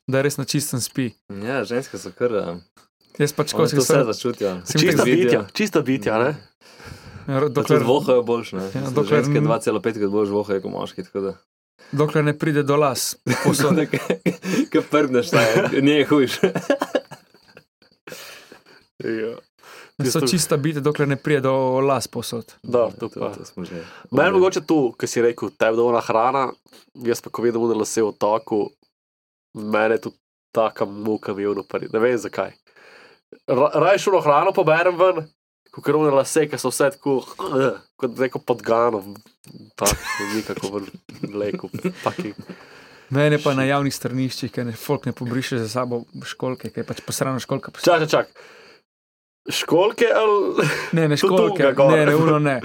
da 0.06 0.22
res 0.22 0.38
na 0.38 0.46
čistem 0.46 0.78
spi. 0.80 1.08
Ja, 1.42 1.64
ženske 1.66 1.98
so 1.98 2.12
kar. 2.14 2.30
um, 2.32 2.62
Jaz 3.18 3.34
pač 3.34 3.52
Oni 3.52 3.58
ko 3.58 3.66
to 3.66 3.70
si 3.70 3.82
vse 3.82 4.04
začutijo. 4.06 4.52
Čista 4.70 5.04
bitja, 5.04 5.42
čista 5.54 5.82
bitja, 5.82 6.20
ne? 6.20 6.32
Dokler 7.26 7.50
dokler, 7.50 7.84
vohajo 7.84 8.22
boljš, 8.24 8.54
ne? 8.54 8.66
Ja, 8.68 8.82
Ja, 8.82 8.92
dokler- 8.92 9.24
ženske 9.24 9.42
2,5 9.42 9.98
krat 9.98 10.12
boljš 10.12 10.30
vohajo 10.30 10.62
kot 10.62 10.72
moški, 10.72 11.04
tako 11.04 11.22
da. 11.22 11.34
dokler 11.92 12.24
ne 12.24 12.38
pride 12.38 12.64
do 12.64 12.78
las. 12.78 13.16
Posod. 13.44 13.82
Kaj 14.72 14.82
prdneš, 14.84 15.32
ne, 15.32 15.46
nje 15.82 15.98
je 15.98 16.06
hujš. 16.06 16.40
Ja. 19.02 19.34
So 20.00 20.04
Tisto- 20.20 20.30
čista 20.30 20.58
biti, 20.58 20.82
dokler 20.82 21.08
ne 21.08 21.16
pride 21.16 21.42
do 21.42 21.52
las 21.80 22.08
posod. 22.08 22.54
Da, 22.64 22.90
to 22.90 23.10
to, 23.10 23.20
pa. 23.20 23.34
to 23.34 23.46
smo 23.46 23.66
že. 23.66 23.84
Meni 24.12 24.32
mogoče 24.32 24.62
tu, 24.62 24.92
ki 24.92 25.08
si 25.08 25.22
rekel, 25.22 25.52
tebi 25.52 25.78
dolna 25.78 26.00
hrana, 26.00 26.48
jaz 26.96 27.22
pa 27.22 27.30
ko 27.30 27.42
vidim 27.42 27.62
na 27.62 27.76
lase 27.76 28.02
v 28.02 28.14
toku, 28.14 28.70
mene 29.54 29.96
je 29.96 30.02
tu 30.02 30.14
taka 30.52 30.86
muka 30.86 31.34
vivno, 31.34 31.64
pa 31.64 31.78
ne 31.80 32.00
vem 32.00 32.18
zakaj. 32.18 32.52
Ra- 33.48 33.72
Raje 33.76 34.00
šuno 34.00 34.22
hrano 34.22 34.52
poberem 34.52 34.98
ven, 34.98 35.28
kot 35.72 35.84
krvne 35.84 36.10
lase, 36.12 36.48
ki 36.48 36.58
so 36.58 36.70
vse 36.70 36.90
tako, 36.92 37.20
eh, 37.54 37.78
kot 38.00 38.18
neko 38.18 38.40
podgano, 38.40 39.04
tako 39.76 39.96
nikako 40.36 40.72
ven 40.74 40.88
vleku. 41.24 41.70
Taki. 42.04 42.34
Mene 43.12 43.38
pa 43.44 43.54
na 43.54 43.68
javnih 43.68 43.92
straniščih, 43.94 44.52
ker 44.52 44.66
ne, 44.66 44.72
folk 44.72 45.06
ne 45.06 45.12
pobriše 45.12 45.60
za 45.60 45.68
sabo 45.70 46.06
školke, 46.24 46.72
ker 46.72 46.82
je 46.82 46.88
pač 46.88 47.02
posrana 47.06 47.40
školka. 47.44 47.72
Pos... 47.72 47.84
Čak, 47.84 48.08
čak, 48.08 48.10
čak. 48.10 48.28
Školke 49.54 50.08
ali 50.08 50.66
Ne, 50.92 51.08
ne 51.08 51.18
školke, 51.22 51.64
ne, 51.64 52.06
ne, 52.06 52.16
uno 52.16 52.40
ne. 52.40 52.60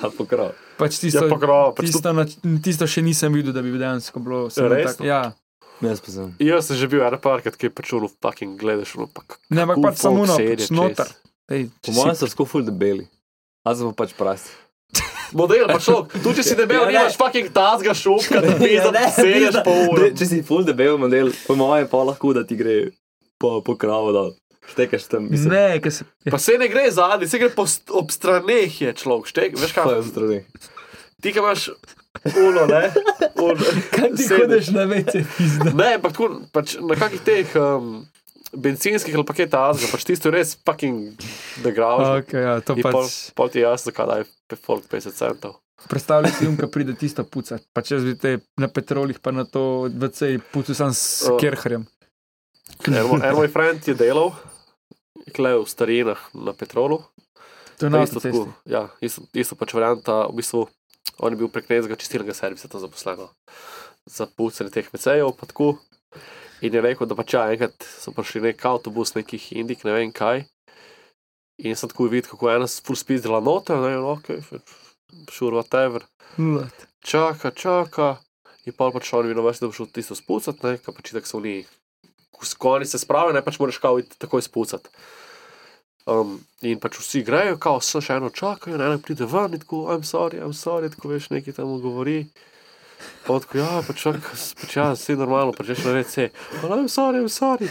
Ta 0.00 0.10
pokrov. 0.10 0.52
Pač 0.76 0.98
tisto, 0.98 1.26
pokrov? 1.26 1.74
Pač 1.74 1.88
to- 1.88 1.92
tisto, 1.92 2.10
na, 2.12 2.24
tisto 2.60 2.86
še 2.86 3.02
nisem 3.02 3.32
videl, 3.32 3.50
da 3.50 3.60
bi 3.60 3.72
dejansko 3.72 4.18
bilo 4.18 4.46
vse 4.46 4.62
Resno? 4.64 5.02
Ja, 5.02 5.32
Jaz 5.80 5.98
pa 5.98 6.12
sem. 6.12 6.28
Jaz 6.38 6.66
sem 6.66 6.76
že 6.76 6.86
bil 6.86 7.00
ena 7.00 7.16
parkrat, 7.16 7.56
ki 7.56 7.66
je 7.66 7.72
pač 7.72 7.88
uno 7.90 8.04
fucking 8.12 8.54
gledaš, 8.54 8.92
uno 8.94 9.08
pa 9.08 9.24
k- 9.24 9.40
ne, 9.48 9.62
ampak 9.62 9.76
kako 9.76 9.86
pač 9.86 9.96
samo 9.98 10.26
sedi 10.28 10.52
pač 10.52 10.60
čez. 10.60 10.70
noter. 10.70 11.08
Ej, 11.48 11.62
Po 11.80 11.90
mojem 11.92 12.14
so 12.14 12.26
tako 12.26 12.44
ful 12.44 12.62
debeli. 12.62 13.08
A 13.62 13.72
so 13.72 13.88
pa 13.88 14.04
pač 14.04 14.12
prasti. 14.12 14.52
Model, 15.32 15.64
pa 15.66 15.78
šok. 15.78 16.14
Tu, 16.16 16.28
če 16.32 16.42
si 16.42 16.54
debel, 16.54 16.84
Ja, 16.84 17.02
nimaš 17.02 17.16
fucking 17.16 17.48
tazga 17.50 17.90
šupka, 17.92 18.38
da 18.38 18.54
Ja, 18.68 18.86
sedeš 19.08 19.50
pizda. 19.50 19.62
po 19.62 19.72
uri. 19.88 20.12
Če 20.12 20.24
si 20.26 20.38
ful 20.42 20.62
debel 20.62 20.94
model, 20.96 21.32
po 21.42 21.56
mojem 21.56 21.86
pa 21.86 22.04
lahko, 22.04 22.30
da 22.32 22.44
ti 22.44 22.54
gre 22.54 22.92
po, 23.36 23.58
po 23.60 23.72
kravu 23.74 24.12
dol. 24.12 24.30
Štekaš 24.62 25.04
tam, 25.06 25.26
mislim. 25.26 25.50
ne, 25.50 25.80
ker 25.80 25.92
se. 25.92 26.04
Pa 26.26 26.38
se 26.38 26.54
ne 26.54 26.68
gre 26.68 26.90
zadnji, 26.90 27.26
se 27.26 27.38
gre 27.38 27.48
po 27.50 27.64
st- 27.64 27.90
ob 27.90 28.10
straneh 28.10 28.70
je 28.70 28.92
človek. 28.94 29.26
Štek, 29.26 29.56
veš 29.56 29.72
Pa 29.72 29.82
kaj? 29.82 29.94
je 29.94 30.00
v 30.00 30.08
strani. 30.08 30.38
Ti, 31.18 31.28
ki 31.28 31.38
imaš 31.38 31.64
uno, 32.36 32.66
ne? 32.66 32.82
Un, 33.36 33.56
Kaj 33.90 34.08
ti 34.10 34.22
sedeš. 34.22 34.38
hodeš 34.38 34.68
na 34.70 34.84
vece, 34.84 35.24
pizda? 35.30 35.72
Ne, 35.72 35.94
ampak 35.94 36.12
tako, 36.12 36.28
pač 36.50 36.76
na 36.78 36.94
kakih 36.94 37.20
teh 37.20 37.48
um, 37.56 38.04
bencinskih 38.52 39.12
ali 39.12 39.24
paketa 39.24 39.64
azga, 39.66 39.88
pač 39.88 40.04
tisto 40.04 40.28
je 40.28 40.34
res 40.34 40.54
fucking 40.56 41.16
degrav. 41.58 42.04
Okay, 42.20 42.40
ja, 42.40 42.54
to 42.60 42.74
In 42.74 42.82
pol, 42.82 43.00
pač. 43.00 43.32
pol 43.32 43.48
ti 43.48 43.58
je 43.58 43.64
jasno, 43.64 43.90
zakaj 43.90 44.06
daj 44.06 44.22
folk 44.58 44.84
50 44.86 45.12
centov. 45.14 45.56
Predstavljaj 45.82 46.32
si, 46.32 46.44
ko 46.52 46.68
pride 46.68 46.92
tisto 46.94 47.24
puca. 47.24 47.56
Pa 47.72 47.80
če 47.80 47.96
vidite 47.98 48.34
na 48.56 48.68
petrolih, 48.68 49.16
pa 49.16 49.32
na 49.32 49.44
to 49.44 49.62
VC, 49.90 50.36
pucu 50.50 50.74
sam 50.74 50.92
s 50.92 51.24
kerherjem. 51.36 51.88
En, 52.88 53.06
moj- 53.06 53.24
en 53.24 53.34
moj 53.36 53.48
friend 53.52 53.88
je 53.88 53.94
delal, 53.94 54.32
kle 55.34 55.54
v 55.58 55.66
starinah 55.68 56.20
na 56.34 56.54
petrolu. 56.56 57.02
To 57.80 57.88
je 57.88 58.02
isto, 58.04 58.20
tako, 58.20 58.48
ja, 58.68 58.88
isto, 59.00 59.24
isto 59.32 59.56
pač 59.56 59.72
varianta, 59.72 60.26
v 60.28 60.40
bistvu, 60.40 60.66
on 61.24 61.32
je 61.32 61.40
bil 61.40 61.48
prek 61.52 61.70
nekega 61.72 61.96
čistilnega 61.96 62.36
servisa 62.36 62.68
tam 62.68 62.82
zaposlen 62.82 63.24
no. 63.24 63.28
za 64.04 64.28
pucanje 64.28 64.72
teh 64.72 64.88
mecejev, 64.92 65.32
pa 65.36 65.48
tako. 65.48 65.78
In 66.60 66.74
je 66.76 66.82
rekel, 66.84 67.08
da 67.08 67.16
pač 67.16 67.32
ja, 67.36 67.46
enkrat 67.52 67.76
so 67.80 68.12
prišli 68.12 68.44
nek 68.50 68.64
avtobus, 68.68 69.14
nekih 69.16 69.52
indik, 69.56 69.84
ne 69.88 69.96
vem 69.96 70.12
kaj. 70.12 70.44
In 71.60 71.76
sem 71.76 71.88
tako 71.88 72.08
videl, 72.12 72.28
kako 72.28 72.50
je 72.50 72.56
ena 72.60 72.68
dela 73.24 73.40
noter, 73.40 73.80
ne 73.80 73.96
vem, 73.96 74.04
ok, 74.04 74.28
sure, 75.32 75.56
whatever. 75.56 76.04
Nula. 76.36 76.68
čaka, 77.00 77.50
čaka. 77.50 78.18
In 78.68 78.76
pa 78.76 78.90
pač 78.92 79.08
on 79.16 79.26
vino 79.26 79.42
vrsti, 79.42 79.64
da 79.64 79.68
bo 79.68 79.76
šel 79.76 79.88
tisto 79.88 80.14
spucati, 80.14 80.60
ne, 80.66 80.76
kaj 80.78 80.94
pač 80.94 81.12
tako 81.16 81.28
so 81.28 81.40
oni. 81.40 81.64
Ko 82.58 82.76
oni 82.78 82.86
se 82.86 82.98
spravijo, 82.98 83.34
ne 83.36 83.44
pač 83.44 83.58
moraš 83.60 83.78
kao 83.78 83.98
iti 83.98 84.18
takoj 84.18 84.42
spucati. 84.42 84.88
Um, 86.06 86.38
in 86.64 86.80
pač 86.80 86.96
vsi 86.98 87.22
grejo, 87.22 87.58
kao 87.60 87.80
so 87.84 88.00
še 88.02 88.16
eno 88.16 88.30
čakajo, 88.34 88.74
in 88.74 88.82
ena 88.82 88.98
pride 88.98 89.28
ven 89.28 89.54
in 89.54 89.60
tako, 89.62 89.84
I'm 89.92 90.06
sorry, 90.06 90.40
I'm 90.40 90.56
sorry, 90.56 90.88
tako 90.90 91.12
veš, 91.12 91.28
nekaj 91.30 91.58
tam 91.60 91.76
govori. 91.82 92.24
Pa 93.26 93.38
tako, 93.40 93.60
ja, 93.60 93.80
pač 93.86 94.02
čak, 94.02 94.20
pač 94.62 94.76
ja, 94.76 94.90
vse 94.96 95.16
normalno, 95.20 95.52
pač 95.56 95.74
veš, 95.74 95.84
ne 95.86 96.02
vse. 96.02 96.30
I'm 96.64 96.88
sorry, 96.88 97.20
I'm 97.20 97.28
sorry. 97.28 97.68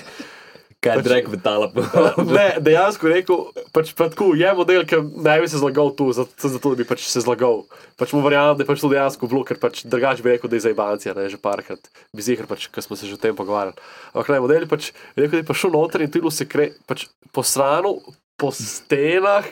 Kaj 0.80 0.94
je 0.96 1.00
Pač- 1.02 1.08
drek 1.10 1.26
vitala 1.28 1.68
po. 1.72 1.84
Ne, 2.24 2.48
dejansko 2.64 3.12
rekel, 3.12 3.40
pač 3.76 3.92
pa 3.98 4.08
tako, 4.12 4.32
je 4.40 4.52
model, 4.56 4.86
ki 4.88 5.02
ne 5.20 5.36
bi 5.44 5.50
se 5.52 5.60
zlagal 5.60 5.92
tu, 5.96 6.08
zato, 6.16 6.32
zato 6.40 6.72
da 6.72 6.80
bi 6.80 6.88
pač 6.88 7.04
se 7.10 7.24
zlagal. 7.24 7.66
Pač 8.00 8.14
mu 8.16 8.24
verjamem, 8.24 8.56
da 8.56 8.64
je 8.64 8.70
pač 8.70 8.84
to 8.84 8.92
dejansko 8.92 9.28
bilo, 9.28 9.44
ker 9.48 9.60
pač 9.60 9.84
drugače 9.84 10.24
bi 10.24 10.36
rekel, 10.36 10.52
da 10.52 10.56
je 10.56 10.64
za 10.68 10.72
ibancija, 10.72 11.16
ne, 11.18 11.28
že 11.32 11.42
parkrat. 11.42 11.92
Bi 12.16 12.24
zihar, 12.24 12.48
pač, 12.48 12.70
ker 12.72 12.86
smo 12.86 12.96
se 12.96 13.10
že 13.10 13.20
o 13.20 13.22
tem 13.22 13.36
pogovarjali. 13.36 13.76
Ampak 14.16 14.32
ne, 14.32 14.40
model 14.46 14.64
je 14.64 14.72
pač 14.72 14.92
rekel, 15.20 15.40
da 15.40 15.44
je 15.44 15.50
pa 15.52 15.58
šel 15.58 15.76
noter 15.76 16.08
in 16.08 16.14
tu 16.16 16.32
se 16.32 16.48
kre, 16.48 16.72
pač 16.88 17.10
po 17.36 17.44
stranu, 17.44 18.00
po 18.40 18.54
stenah, 18.56 19.44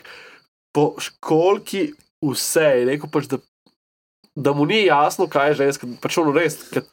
po 0.72 0.94
školki, 0.96 1.92
vse. 2.24 2.70
Je 2.82 2.88
rekel 2.94 3.12
pač, 3.12 3.28
da, 3.28 3.44
da 4.32 4.56
mu 4.56 4.64
ni 4.64 4.86
jasno, 4.88 5.28
kaj 5.28 5.52
je 5.52 5.60
ženska, 5.66 5.92
pač 6.00 6.24
ono 6.24 6.32
res, 6.32 6.56
ker 6.72 6.88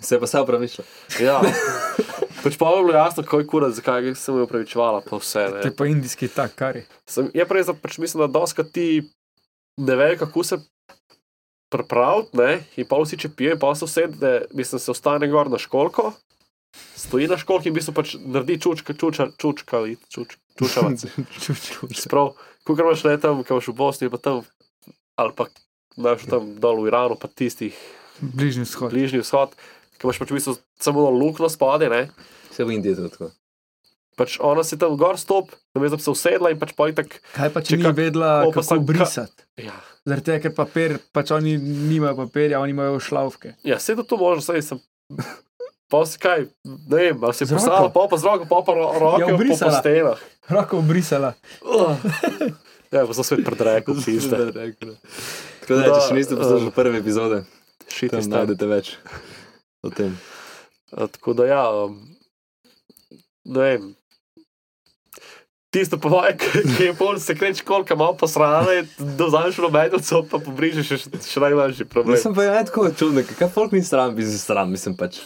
Se 0.00 0.14
je 0.14 0.20
pa 0.20 0.26
se 0.26 0.40
upravičila. 0.40 0.86
Ja. 1.20 1.40
Pač 2.42 2.56
pa 2.56 2.70
je 2.70 2.82
bilo 2.82 2.94
jasno, 2.96 3.22
kako 3.22 3.38
je 3.38 3.46
kurat, 3.46 3.72
zakaj 3.76 4.14
sem 4.14 4.36
jo 4.36 4.44
upravičevala, 4.44 5.02
pa 5.04 5.16
vse. 5.16 5.46
To 5.46 5.54
Ne. 5.54 5.62
je 5.64 5.76
pa 5.76 5.86
indijski 5.86 6.28
tak, 6.28 6.54
kar 6.54 6.76
je. 6.76 6.86
Sem, 7.06 7.30
je 7.34 7.44
da 7.44 7.74
pač 7.74 7.98
mislim, 7.98 8.20
da 8.20 8.26
doska 8.26 8.64
ti 8.64 9.02
ne 9.76 9.96
ve, 9.96 10.16
kako 10.16 10.44
se 10.44 10.58
pripraviti, 11.70 12.36
ne, 12.36 12.64
in 12.76 12.86
pa 12.86 12.98
vsi 12.98 13.18
če 13.18 13.28
pijo, 13.28 13.52
in 13.54 13.58
pa 13.58 13.74
se 13.74 13.84
usede, 13.84 14.46
mislim, 14.52 14.80
se 14.80 14.90
ostane 14.90 15.28
gor 15.28 15.50
na 15.50 15.58
školko, 15.58 16.12
stoji 16.96 17.28
na 17.28 17.38
školki 17.38 17.68
in 17.68 17.74
v 17.74 17.78
bistvu 17.78 17.94
pač 17.94 18.16
naredi 18.18 18.58
čučka, 18.60 18.94
čuča, 18.94 19.30
čučka, 19.38 19.84
čuč, 20.08 20.36
čučavac. 20.58 21.04
Sprav, 22.04 22.32
ko 22.64 22.76
imaš 22.78 23.04
le 23.04 23.16
tam, 23.20 23.44
ko 23.44 23.54
imaš 23.54 23.68
v 23.70 23.76
Bosni, 23.78 24.10
pa 24.10 24.18
tam, 24.18 24.42
ali 25.16 25.32
pa 25.36 25.46
imaš 25.96 26.26
tam 26.26 26.54
dol 26.58 26.82
v 26.82 26.90
Iranu, 26.90 27.18
pa 27.20 27.28
tistih 27.28 27.76
Bližnji 28.20 28.66
vzhod. 28.66 28.90
bližnji 28.92 29.22
vzhod, 29.22 29.54
ki 30.00 30.06
imaš 30.06 30.18
pač 30.18 30.30
v 30.30 30.38
bistvu 30.38 30.56
samo 30.80 31.10
luknjo 31.12 31.48
spade, 31.48 31.86
ne. 31.86 32.08
Se 32.50 32.64
v 32.64 32.72
Indiji 32.72 32.96
tako. 32.98 33.28
Pač 34.16 34.38
ona 34.38 34.60
si 34.60 34.76
tam 34.76 34.96
gor 34.96 35.16
stop, 35.16 35.52
namesto 35.70 35.94
da 35.94 36.00
bi 36.00 36.04
se 36.04 36.10
usedla 36.10 36.50
in 36.50 36.58
pač 36.58 36.72
poj 36.72 36.92
tak. 36.92 37.20
Kaj 37.30 37.50
pa 37.50 37.60
Če 37.60 37.68
če 37.68 37.76
ni 37.76 37.84
kak- 37.84 37.96
vedela, 37.96 38.30
kako 38.46 38.64
ka- 38.74 38.80
brisati? 38.82 39.44
Ja, 39.58 39.76
Zaradi 40.02 40.24
tega, 40.26 40.40
ker 40.40 40.52
papir, 40.54 40.98
pač 41.10 41.30
oni 41.30 41.54
nimajo 41.56 42.16
papirja, 42.18 42.58
oni 42.58 42.72
imajo 42.72 42.98
šlavke. 42.98 43.54
ja 43.62 43.78
se 43.78 43.94
da 43.94 44.02
to 44.02 44.16
možno, 44.16 44.40
saj 44.42 44.62
sem. 44.62 44.80
Pa 45.88 46.04
si 46.06 46.18
kaj, 46.18 46.46
ne 46.64 46.96
vem, 46.96 47.18
ali 47.18 47.34
si 47.34 47.44
roko? 47.46 47.90
pa 47.90 48.06
pa 48.06 48.16
z 48.16 48.24
roko, 48.24 48.44
pa 48.46 48.60
pa 48.62 48.72
ro- 48.72 48.92
roke 48.94 49.22
Ja, 49.22 49.36
po, 49.60 49.70
stenah. 49.72 50.18
Roko 50.48 50.78
obrisala. 50.78 51.34
Uh. 51.60 51.96
Ja, 52.90 53.06
pa 53.06 53.14
sem 53.14 53.22
svet 53.22 53.46
predrekel, 53.46 53.94
piste. 54.04 54.34
Tako 55.60 55.72
da, 55.72 55.82
če 55.88 56.00
še 56.02 56.12
niste 56.12 56.34
poslušali 56.34 56.72
prve 56.72 56.98
epizode, 56.98 57.44
Šiti 57.86 58.10
tam 58.12 58.26
najdete 58.28 58.66
več 58.66 58.96
o 59.82 59.90
tem. 59.90 60.12
A, 60.92 61.06
Tako 61.06 61.34
da 61.34 61.46
ja, 61.46 61.64
um, 61.84 61.96
ne 63.44 63.60
vem. 63.60 63.88
Tisto 65.70 66.00
povaj, 66.02 66.34
ki 66.36 66.84
je 66.84 66.94
pol 66.98 67.18
se 67.22 67.34
kreč 67.34 67.60
kolka 67.62 67.94
malo 67.94 68.16
posrane, 68.18 68.80
da 68.98 69.24
vzameš 69.24 69.58
v 69.58 69.68
medvco, 69.70 70.22
pa 70.26 70.40
pobrižeš 70.42 70.88
še, 70.88 70.96
še 71.22 71.40
najmanjši 71.40 71.86
problem. 71.86 72.16
Mislim 72.16 72.34
pa 72.34 72.42
je 72.42 72.50
ne 72.50 72.64
tako 72.66 72.88
čudno, 72.90 73.22
kaj 73.28 73.52
folk 73.54 73.72
ni 73.72 73.82
sram, 73.86 74.16
bi 74.16 74.26
se 74.26 74.38
sram, 74.38 74.70
mislim 74.70 74.96
pač. 74.98 75.20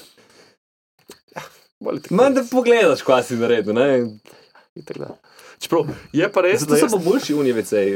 Tako- 1.33 2.13
Manj 2.13 2.35
da 2.35 2.45
pogledaš, 2.45 3.03
kaj 3.03 3.23
si 3.25 3.37
naredil, 3.37 3.73
ne? 3.75 3.89
Itak 4.77 4.99
da. 4.99 5.11
Čeprav 5.59 5.87
je 6.13 6.27
pa 6.33 6.43
res, 6.45 6.61
Zato 6.61 6.73
da 6.73 6.79
so 6.79 6.87
jaz, 6.87 6.93
pa 6.93 6.99
boljši 7.05 7.35
univecej, 7.35 7.93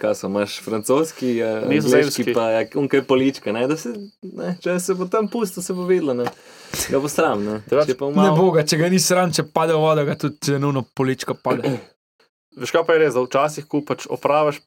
kaj 0.00 0.14
so, 0.14 0.28
imaš 0.30 0.60
francoski, 0.62 1.32
eh, 1.38 1.64
Nizozemski. 1.68 2.32
pa 2.32 2.44
ja, 2.50 2.62
unkaj 2.80 3.02
polička, 3.08 3.52
ne, 3.52 3.66
da 3.68 3.76
se, 3.76 3.92
ne, 4.22 4.54
če 4.62 4.78
se 4.80 4.94
bo 4.94 5.08
tam 5.10 5.28
pusto, 5.28 5.62
se 5.62 5.74
bo 5.74 5.86
videlo, 5.88 6.14
ne. 6.14 6.28
Ga 6.90 7.00
bo 7.02 7.10
sram, 7.10 7.44
ne. 7.44 7.58
Če 7.68 7.96
pa 7.98 8.08
Ne 8.08 8.16
malo, 8.16 8.36
boga, 8.38 8.62
če 8.62 8.78
ga 8.80 8.88
ni 8.88 9.00
sram, 9.02 9.32
če 9.34 9.44
pade 9.52 9.74
v 9.74 9.82
vodo, 9.82 10.06
ga 10.06 10.14
tudi 10.18 10.38
če 10.48 10.58
nuno 10.62 10.84
poličko 10.94 11.34
pade. 11.34 11.74
veš 12.60 12.70
kaj 12.70 12.86
pa 12.86 12.96
je 12.96 13.04
res, 13.04 13.14
da 13.18 13.26
včasih, 13.26 13.66
ko 13.68 13.82
pač 13.82 14.06
opraviš, 14.08 14.62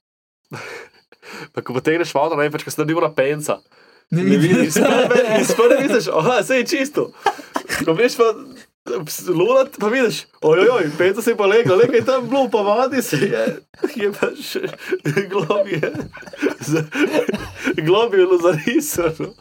pa 1.53 1.63
ko 1.63 1.74
potegneš 1.79 2.13
vodo, 2.15 2.36
ne 2.39 2.51
pač, 2.51 2.67
ko 2.67 2.71
se 2.71 2.81
naredi 2.81 2.97
ura 3.00 3.09
penca. 3.15 3.62
Ne 4.12 4.24
Ne 4.24 4.38
vidiš. 4.39 4.77
vidiš, 4.79 5.47
sploh 5.51 5.74
misliš, 5.81 6.05
aha, 6.15 6.39
vse 6.39 6.62
je 6.62 6.67
čisto. 6.67 7.09
Ko 7.83 7.91
veš 7.97 8.15
pa 8.15 8.29
lulat, 9.29 9.75
pa 9.79 9.88
vidiš, 9.88 10.25
ojoj, 10.41 10.89
penca 10.98 11.22
se 11.22 11.32
je 11.32 11.38
pa 11.38 11.46
legla, 11.46 11.75
nekaj 11.75 12.06
tam 12.06 12.29
bilo, 12.29 12.50
pa 12.50 12.62
vadi 12.62 13.01
se 13.01 13.17
je, 13.17 13.44
je 13.96 14.12
pa 14.12 14.27
še 14.36 14.62
globije, 15.29 15.91
globije 17.77 18.27
zarisano. 18.41 19.34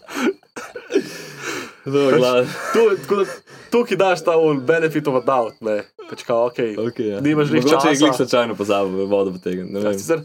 zelo 1.85 2.11
glas. 2.11 2.49
Tu, 2.73 2.97
tako 3.03 3.17
da 3.17 3.25
tukaj 3.71 3.97
daš 3.97 4.25
ta 4.25 4.33
benefit 4.61 5.07
of 5.07 5.15
a 5.15 5.21
doubt, 5.21 5.61
ne. 5.61 5.83
Pač 6.11 6.23
kao, 6.23 6.47
ok, 6.47 6.59
Okay, 6.59 7.07
ja. 7.07 7.21
Nimaš 7.21 7.49
glih 7.49 7.65
Mogoče 7.65 7.89
je 7.89 7.95
časa. 7.95 8.05
glik 8.05 8.15
slučajno 8.15 8.55
pozabil 8.55 9.07
vodo 9.07 9.33
potegniti, 9.33 9.73
ne 9.73 9.81
Ja, 9.81 9.91
vem. 9.91 9.99
sicer 9.99 10.21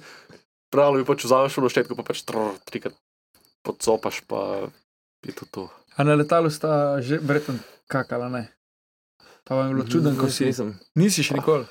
pravno 0.70 1.00
bi 1.00 1.06
pač 1.06 1.26
vzameš 1.26 1.58
v 1.58 1.70
štetko, 1.70 1.96
pa 1.98 2.04
pač 2.04 2.22
trr, 2.22 2.54
trikrat 2.66 2.94
podcopaš, 3.66 4.22
pa 4.28 4.70
je 5.26 5.34
to 5.34 5.46
to. 5.52 5.70
A 5.98 6.04
na 6.04 6.16
letalu 6.16 6.50
sta 6.50 7.02
že 7.02 7.18
verjetno 7.22 7.58
kakala, 7.88 8.30
ne? 8.30 8.48
Pa 9.44 9.56
vam 9.56 9.68
je 9.68 9.74
bilo 9.74 9.88
čudno, 9.88 10.14
ko 10.16 10.28
si. 10.28 10.46
Nisem. 10.46 10.76
Nisi 10.96 11.24
še 11.24 11.34
nikoli. 11.34 11.66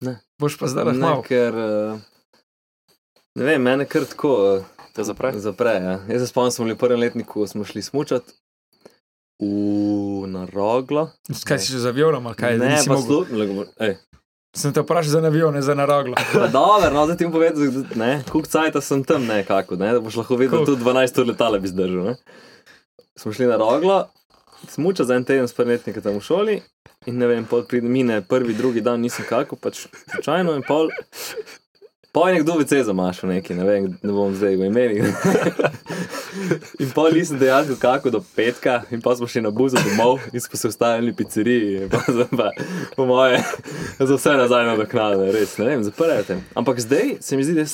Ne. 0.00 0.18
Boš 0.36 0.54
pa 0.54 0.66
zdaj 0.66 0.84
Ne, 0.86 0.98
lahko. 1.00 1.22
ker, 1.24 1.54
eh, 1.54 1.98
ne 3.34 3.44
vem, 3.44 3.58
mene 3.60 3.84
kar 3.84 4.04
tako 4.04 4.62
Te 4.92 5.02
zapre? 5.02 5.30
eh, 5.30 5.38
zapre. 5.38 5.74
Ja. 5.76 5.94
Jaz 6.08 6.20
se 6.20 6.26
spomnim, 6.26 6.50
smo 6.50 6.64
bili 6.64 6.74
v 6.74 6.78
prvem 6.78 7.00
letniku, 7.00 7.42
smo 7.44 7.64
šli 7.64 7.82
smučat 7.82 8.22
v 9.38 9.46
Naroglo. 10.26 11.10
Kaj 11.40 11.58
si 11.58 11.72
že 11.72 11.78
z 11.78 11.86
avionom 11.86 12.22
ali 12.22 12.34
kaj? 12.34 12.58
ne, 12.58 12.68
Nisi 12.68 12.88
pa 12.88 12.96
služno. 12.96 13.66
Sem 14.50 14.72
te 14.72 14.80
vprašal 14.80 15.12
za 15.12 15.20
avion, 15.20 15.52
ne 15.52 15.62
za 15.62 15.74
naroglo. 15.74 16.16
Dobro, 16.50 16.90
no, 16.90 17.04
zdaj 17.04 17.16
ti 17.16 17.24
bom 17.24 17.32
povedal, 17.32 17.54
da 17.60 17.94
ne, 17.94 18.12
koliko 18.24 18.48
cajta 18.48 18.80
sem 18.80 19.04
tam 19.04 19.22
nekako, 19.22 19.76
ne, 19.76 19.92
da 19.92 20.00
boš 20.00 20.16
lahko 20.16 20.34
videl, 20.34 20.58
da 20.58 20.66
tudi 20.66 20.82
12 20.82 21.20
ur 21.20 21.26
letala 21.26 21.58
bi 21.58 21.68
zdržal. 21.68 22.04
Ne. 22.04 22.14
Smo 23.14 23.30
šli 23.30 23.46
na 23.46 23.54
Roglo, 23.56 24.08
smuča 24.68 25.04
za 25.04 25.14
en 25.14 25.24
teden 25.24 25.48
s 25.48 25.54
prvenetnika 25.54 26.00
tam 26.00 26.18
v 26.18 26.20
šoli 26.20 26.60
in 27.06 27.18
ne 27.18 27.26
vem, 27.26 27.46
pride 27.68 27.88
mine 27.88 28.22
prvi, 28.28 28.54
drugi 28.54 28.80
dan, 28.80 29.00
nisem 29.00 29.24
kako, 29.28 29.56
pač 29.56 29.86
slučajno 30.12 30.54
in 30.58 30.62
pol. 30.66 30.90
Pa 32.12 32.28
je 32.28 32.34
nekdo 32.34 32.54
vece 32.58 32.82
zamašal 32.84 33.30
neki, 33.30 33.54
ne 33.54 33.64
vem, 33.64 33.84
ne 34.02 34.12
bom 34.12 34.34
zdaj 34.34 34.56
ga 34.56 34.66
imeli. 34.66 35.02
in 36.82 36.90
pol 36.94 37.12
nisem 37.14 37.38
dejansko 37.38 37.76
kako 37.80 38.10
do 38.10 38.22
petka 38.36 38.82
in 38.90 39.02
pa 39.04 39.14
smo 39.16 39.28
šli 39.28 39.44
na 39.44 39.50
buzo 39.50 39.78
domov 39.84 40.18
in 40.32 40.40
smo 40.40 40.56
se 40.56 40.68
ustavili 40.68 41.12
v 41.12 41.16
pizzeriji 41.16 41.82
in 41.82 41.90
pa, 41.92 42.00
zdaj 42.08 42.32
pa 42.36 42.50
po 42.96 43.06
moje, 43.06 43.42
za 43.98 44.14
vse 44.14 44.36
nazaj 44.40 44.66
na 44.66 44.76
doknade, 44.76 45.32
res, 45.32 45.58
ne 45.58 45.68
vem, 45.68 45.84
zaprete. 45.84 46.40
Ampak 46.54 46.80
zdaj 46.80 47.18
se 47.20 47.36
mi 47.36 47.44
zdi, 47.44 47.54
da 47.54 47.68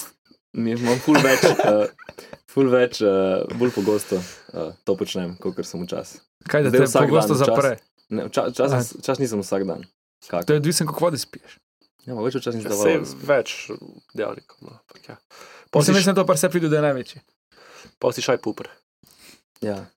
mi 0.52 0.74
imam 0.74 0.98
ful 0.98 1.16
več, 1.22 1.46
uh, 1.54 1.86
ful 2.54 2.70
več, 2.70 3.00
uh, 3.02 3.42
bolj 3.58 3.73
pogosto 3.75 4.20
uh, 4.20 4.70
to 4.87 4.94
počnem, 4.96 5.34
kot 5.42 5.58
sem 5.66 5.82
včasih. 5.82 6.23
Kaj 6.46 6.62
da 6.62 6.70
Zdaj 6.70 6.80
te 6.80 6.87
vsak 6.87 7.08
pogosto 7.08 7.34
čas- 7.34 7.42
zapre? 7.42 7.75
Ne, 8.08 8.28
vča, 8.28 8.50
čas, 8.54 8.94
čas 9.02 9.18
nisem 9.18 9.40
vsak 9.42 9.64
dan. 9.64 9.82
To 9.82 10.30
Kako? 10.30 10.52
je 10.52 10.56
odvisno, 10.56 10.87
koliko 10.87 11.04
vode 11.04 11.18
spiješ. 11.18 11.58
Ja, 12.06 12.14
mogoče 12.14 12.38
včasih 12.38 12.61
nisem 12.61 12.73
Vse 12.73 12.92
dovolj. 12.94 13.26
več 13.26 13.54
dejavnikov. 14.14 14.58
No. 14.61 14.78
Ja. 15.08 15.16
Sem 15.73 15.82
si, 15.82 15.92
mislim, 15.92 16.14
da 16.14 16.20
to 16.20 16.26
pa 16.26 16.37
se 16.37 16.49
pride, 16.49 16.68
da 16.68 16.76
je 16.76 16.82
največji. 16.82 17.20
pa 17.99 18.12
si 18.12 18.23
šaj 18.23 18.38
puper. 18.38 18.68
Ja, 19.61 19.88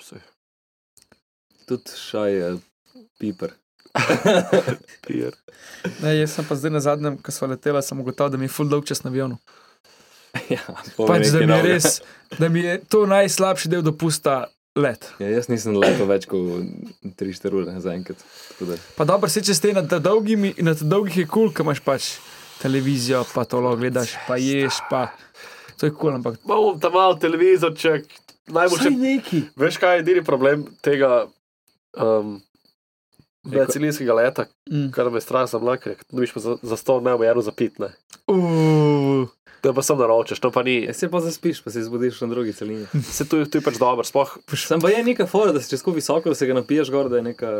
si. 0.00 0.20
tudi 1.66 1.90
šaj 1.96 2.52
uh, 2.52 2.60
piper. 3.18 3.56
Pijer. 5.06 5.34
Ne, 6.02 6.14
jaz 6.16 6.36
sem 6.36 6.44
pa 6.48 6.56
zdaj 6.56 6.70
na 6.70 6.80
zadnjem, 6.80 7.18
ko 7.18 7.32
smo 7.32 7.48
letela, 7.48 7.82
sem 7.82 8.00
ugotovil, 8.00 8.30
da 8.30 8.38
mi 8.40 8.44
je 8.44 8.52
full 8.52 8.68
dolg 8.68 8.84
čas 8.84 9.02
na 9.04 9.10
avionu. 9.10 9.36
Ja, 10.48 10.62
Pač, 10.98 11.28
da, 11.28 11.40
mi 11.40 11.52
je 11.52 11.62
res, 11.64 12.00
da 12.38 12.48
mi 12.48 12.60
je 12.60 12.78
to 12.86 13.04
najslabši 13.06 13.68
del 13.68 13.82
dopusta 13.82 14.46
let. 14.74 15.10
Ja, 15.18 15.28
jaz 15.28 15.48
nisem 15.48 15.76
letel 15.76 16.06
več 16.06 16.24
kot 16.24 16.64
3-4 17.14 17.52
ure 17.52 17.74
zaenkrat. 17.78 18.16
tako 18.48 18.64
da- 18.64 18.78
Pa 18.96 19.04
dobro, 19.04 19.28
se 19.28 19.42
če 19.42 19.52
ste 19.52 19.72
na 19.72 19.82
ta 19.84 19.98
dolgimi, 19.98 20.54
na 20.58 20.72
dolgih 20.74 21.16
je 21.16 21.26
kul, 21.26 21.48
cool, 21.48 21.52
ko 21.52 21.62
imaš 21.62 21.80
pač 21.80 22.06
televizijo, 22.58 23.24
pa 23.28 23.44
to 23.44 23.60
lahko 23.60 23.76
gledaš, 23.78 24.14
pa 24.24 24.36
ješ, 24.36 24.80
pa 24.88 25.10
to 25.76 25.84
je 25.84 25.92
kul, 25.92 25.98
cool, 26.00 26.14
ampak 26.14 26.40
Imamo 26.40 26.78
tam 26.78 26.92
malo 26.92 27.14
televizorček, 27.16 28.08
najboljše. 28.48 28.90
neki. 28.92 29.42
Veš, 29.54 29.76
kaj 29.76 29.94
je 29.94 30.00
edini 30.00 30.22
problem 30.22 30.64
tega 30.80 31.26
um, 31.94 32.38
večcelinskega 33.44 34.14
leta, 34.14 34.46
Mm. 34.64 34.88
kar 34.90 35.10
me 35.10 35.20
strah 35.20 35.44
za 35.44 35.58
mlake, 35.58 35.98
da 36.00 36.12
dobiš 36.12 36.32
pa 36.32 36.40
za, 36.40 36.56
za 36.62 36.76
sto 36.78 37.00
neomejeno 37.00 37.42
zapitne. 37.42 37.92
Uh, 38.26 39.26
Da 39.62 39.70
pa 39.70 39.82
sem 39.82 39.94
naročeš, 39.94 40.40
to 40.40 40.50
pa 40.50 40.62
ni. 40.62 40.82
Ja, 40.82 40.92
se 40.92 41.06
pa 41.06 41.20
zaspiš, 41.20 41.60
pa 41.62 41.70
se 41.70 41.82
zbudiš 41.82 42.20
na 42.20 42.26
drugi 42.26 42.52
celini. 42.52 42.86
Se 43.06 43.22
tu, 43.22 43.38
tu 43.46 43.58
je 43.58 43.62
pač 43.62 43.78
dobro, 43.78 44.02
sploh. 44.02 44.32
Sam 44.58 44.80
pa 44.80 44.90
je 44.90 45.04
neka 45.04 45.26
fora, 45.26 45.52
da 45.52 45.60
si 45.60 45.70
čez 45.70 45.82
kup 45.82 45.94
visoko, 45.94 46.28
da 46.28 46.34
se 46.34 46.46
ga 46.46 46.54
napiješ 46.54 46.90
gor, 46.90 47.06
da 47.08 47.16
je 47.16 47.28
neka. 47.28 47.50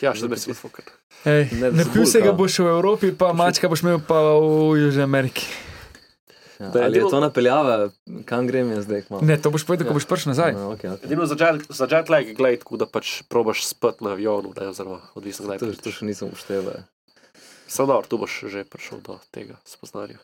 Ja, 0.00 0.12
še 0.12 0.26
da 0.26 0.28
bi 0.28 0.36
se 0.36 0.52
fukal. 0.52 0.84
ej, 1.24 1.48
Ne, 1.52 1.70
ne 1.70 1.84
zbulka. 1.84 1.92
pil 1.94 2.06
se 2.06 2.20
ga 2.20 2.32
boš 2.32 2.58
v 2.58 2.68
Evropi, 2.68 3.12
pa 3.12 3.32
mačka 3.32 3.68
boš 3.68 3.80
imel 3.80 4.00
pa 4.02 4.20
v 4.36 4.76
Južni 4.78 5.02
Ameriki. 5.02 5.48
Ja, 6.60 6.68
Da 6.68 6.78
je 6.78 6.84
ali 6.84 6.98
je 6.98 7.08
to 7.08 7.18
napeljava, 7.18 7.88
kam 8.24 8.46
grem 8.46 8.68
jaz 8.70 8.84
zdaj? 8.84 9.02
Kmalu? 9.02 9.24
Ne, 9.24 9.34
to 9.34 9.50
boš 9.50 9.64
povedal, 9.64 9.88
ko 9.88 9.96
boš 9.96 10.04
prišel 10.04 10.30
nazaj. 10.30 10.52
No, 10.52 10.68
okay, 10.76 10.92
okay. 10.92 11.08
Edino 11.08 11.24
za 11.26 11.34
jet, 11.34 11.64
za 11.66 11.88
jet 11.90 12.06
lag 12.06 12.28
je 12.28 12.36
gledati, 12.36 12.76
da 12.76 12.86
pač 12.86 13.22
probaš 13.24 13.64
spati 13.66 14.04
na 14.04 14.12
avionu, 14.12 14.52
da 14.52 14.68
je 14.68 14.76
oziroma 14.76 15.00
odvisno 15.16 15.48
kdaj 15.48 15.58
To, 15.58 15.72
to 15.74 15.90
še 15.90 16.04
nisem 16.06 16.28
ušteval. 16.28 16.84
Samo 17.66 17.88
dobro, 17.88 18.06
tu 18.06 18.20
boš 18.20 18.44
že 18.52 18.62
prišel 18.68 19.00
do 19.00 19.16
tega 19.32 19.56
spoznanja. 19.64 20.20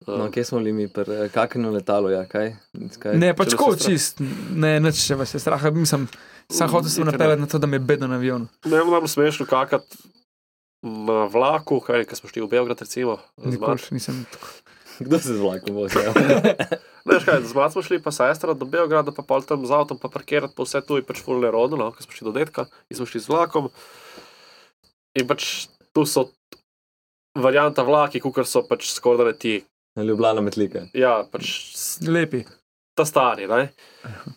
No, 0.00 0.14
Um, 0.16 0.30
kje 0.32 0.44
smo 0.44 0.58
bili 0.58 0.72
mi, 0.72 0.88
pri 0.88 1.28
kakšnem 1.28 1.70
letalu, 1.70 2.08
ja, 2.10 2.22
kaj? 2.24 2.54
kaj? 2.98 3.14
Ne, 3.14 3.34
pač 3.34 3.50
Če 3.50 3.56
je 3.56 3.60
strah. 3.60 3.80
čist, 3.84 4.22
ne, 4.50 4.80
nič 4.80 4.96
še 4.96 5.14
vas 5.14 5.28
je 5.28 5.38
strah. 5.38 5.60
Mislim, 5.70 6.08
sam 6.48 6.66
Mm, 6.66 6.72
hotel 6.72 6.88
sem 6.88 7.04
ne. 7.04 7.12
napeljati 7.12 7.40
na 7.40 7.46
to, 7.46 7.58
da 7.58 7.66
me 7.66 7.76
je 7.76 7.84
bedno 7.84 8.08
na 8.08 8.16
avionu. 8.16 8.48
Ne 8.64 8.78
vem, 8.78 8.88
nam 8.88 9.04
smešno 9.04 9.44
kakati 9.44 10.00
na 10.82 11.26
vlaku, 11.26 11.80
kaj 11.80 12.04
ko 12.04 12.16
smo 12.16 12.28
šli 12.28 12.40
v 12.40 12.48
Beograd, 12.48 12.80
recimo. 12.80 13.18
Nikoli 13.36 13.76
nisem 13.92 14.24
tako. 14.24 14.48
Kdo 15.04 15.18
se 15.18 15.34
z 15.34 15.40
vlakom 15.40 15.74
vozi? 15.74 15.96
Ja? 15.98 16.12
Ne, 16.16 16.56
veš 17.10 17.24
kaj, 17.24 17.44
z 17.44 17.52
mat 17.54 17.72
smo 17.72 17.82
šli 17.82 18.00
pa 18.00 18.08
sestra 18.10 18.52
do 18.52 18.64
Beograda, 18.64 19.12
pa 19.12 19.20
pol 19.22 19.42
tam 19.42 19.62
z 19.62 19.70
avtom, 19.70 19.96
pa 19.96 20.08
parkirati, 20.08 20.56
pa 20.56 20.64
vse 20.64 20.80
tu 20.80 20.96
je 20.96 21.04
pač 21.04 21.20
fulne 21.20 21.48
rodno, 21.48 21.76
no, 21.76 21.92
ko 21.92 22.00
smo 22.00 22.12
šli 22.12 22.24
do 22.24 22.32
detka 22.32 22.64
in 22.88 22.96
smo 22.96 23.04
šli 23.04 23.20
z 23.20 23.28
vlakom. 23.28 23.68
In 25.14 25.28
pač 25.28 25.68
tu 25.92 26.04
so 26.04 26.32
varianta 27.36 27.84
vlaki, 27.84 28.16
kukar 28.18 28.48
so 28.48 28.64
pač 28.64 28.88
skoraj 28.88 29.28
da 29.28 29.36
ti, 29.36 29.60
Ljubljana 30.02 30.40
metlika. 30.40 30.86
ja, 30.94 31.24
pač 31.24 31.50
Lepi. 32.02 32.44
ta 32.94 33.04
stari, 33.04 33.46
ne. 33.46 33.68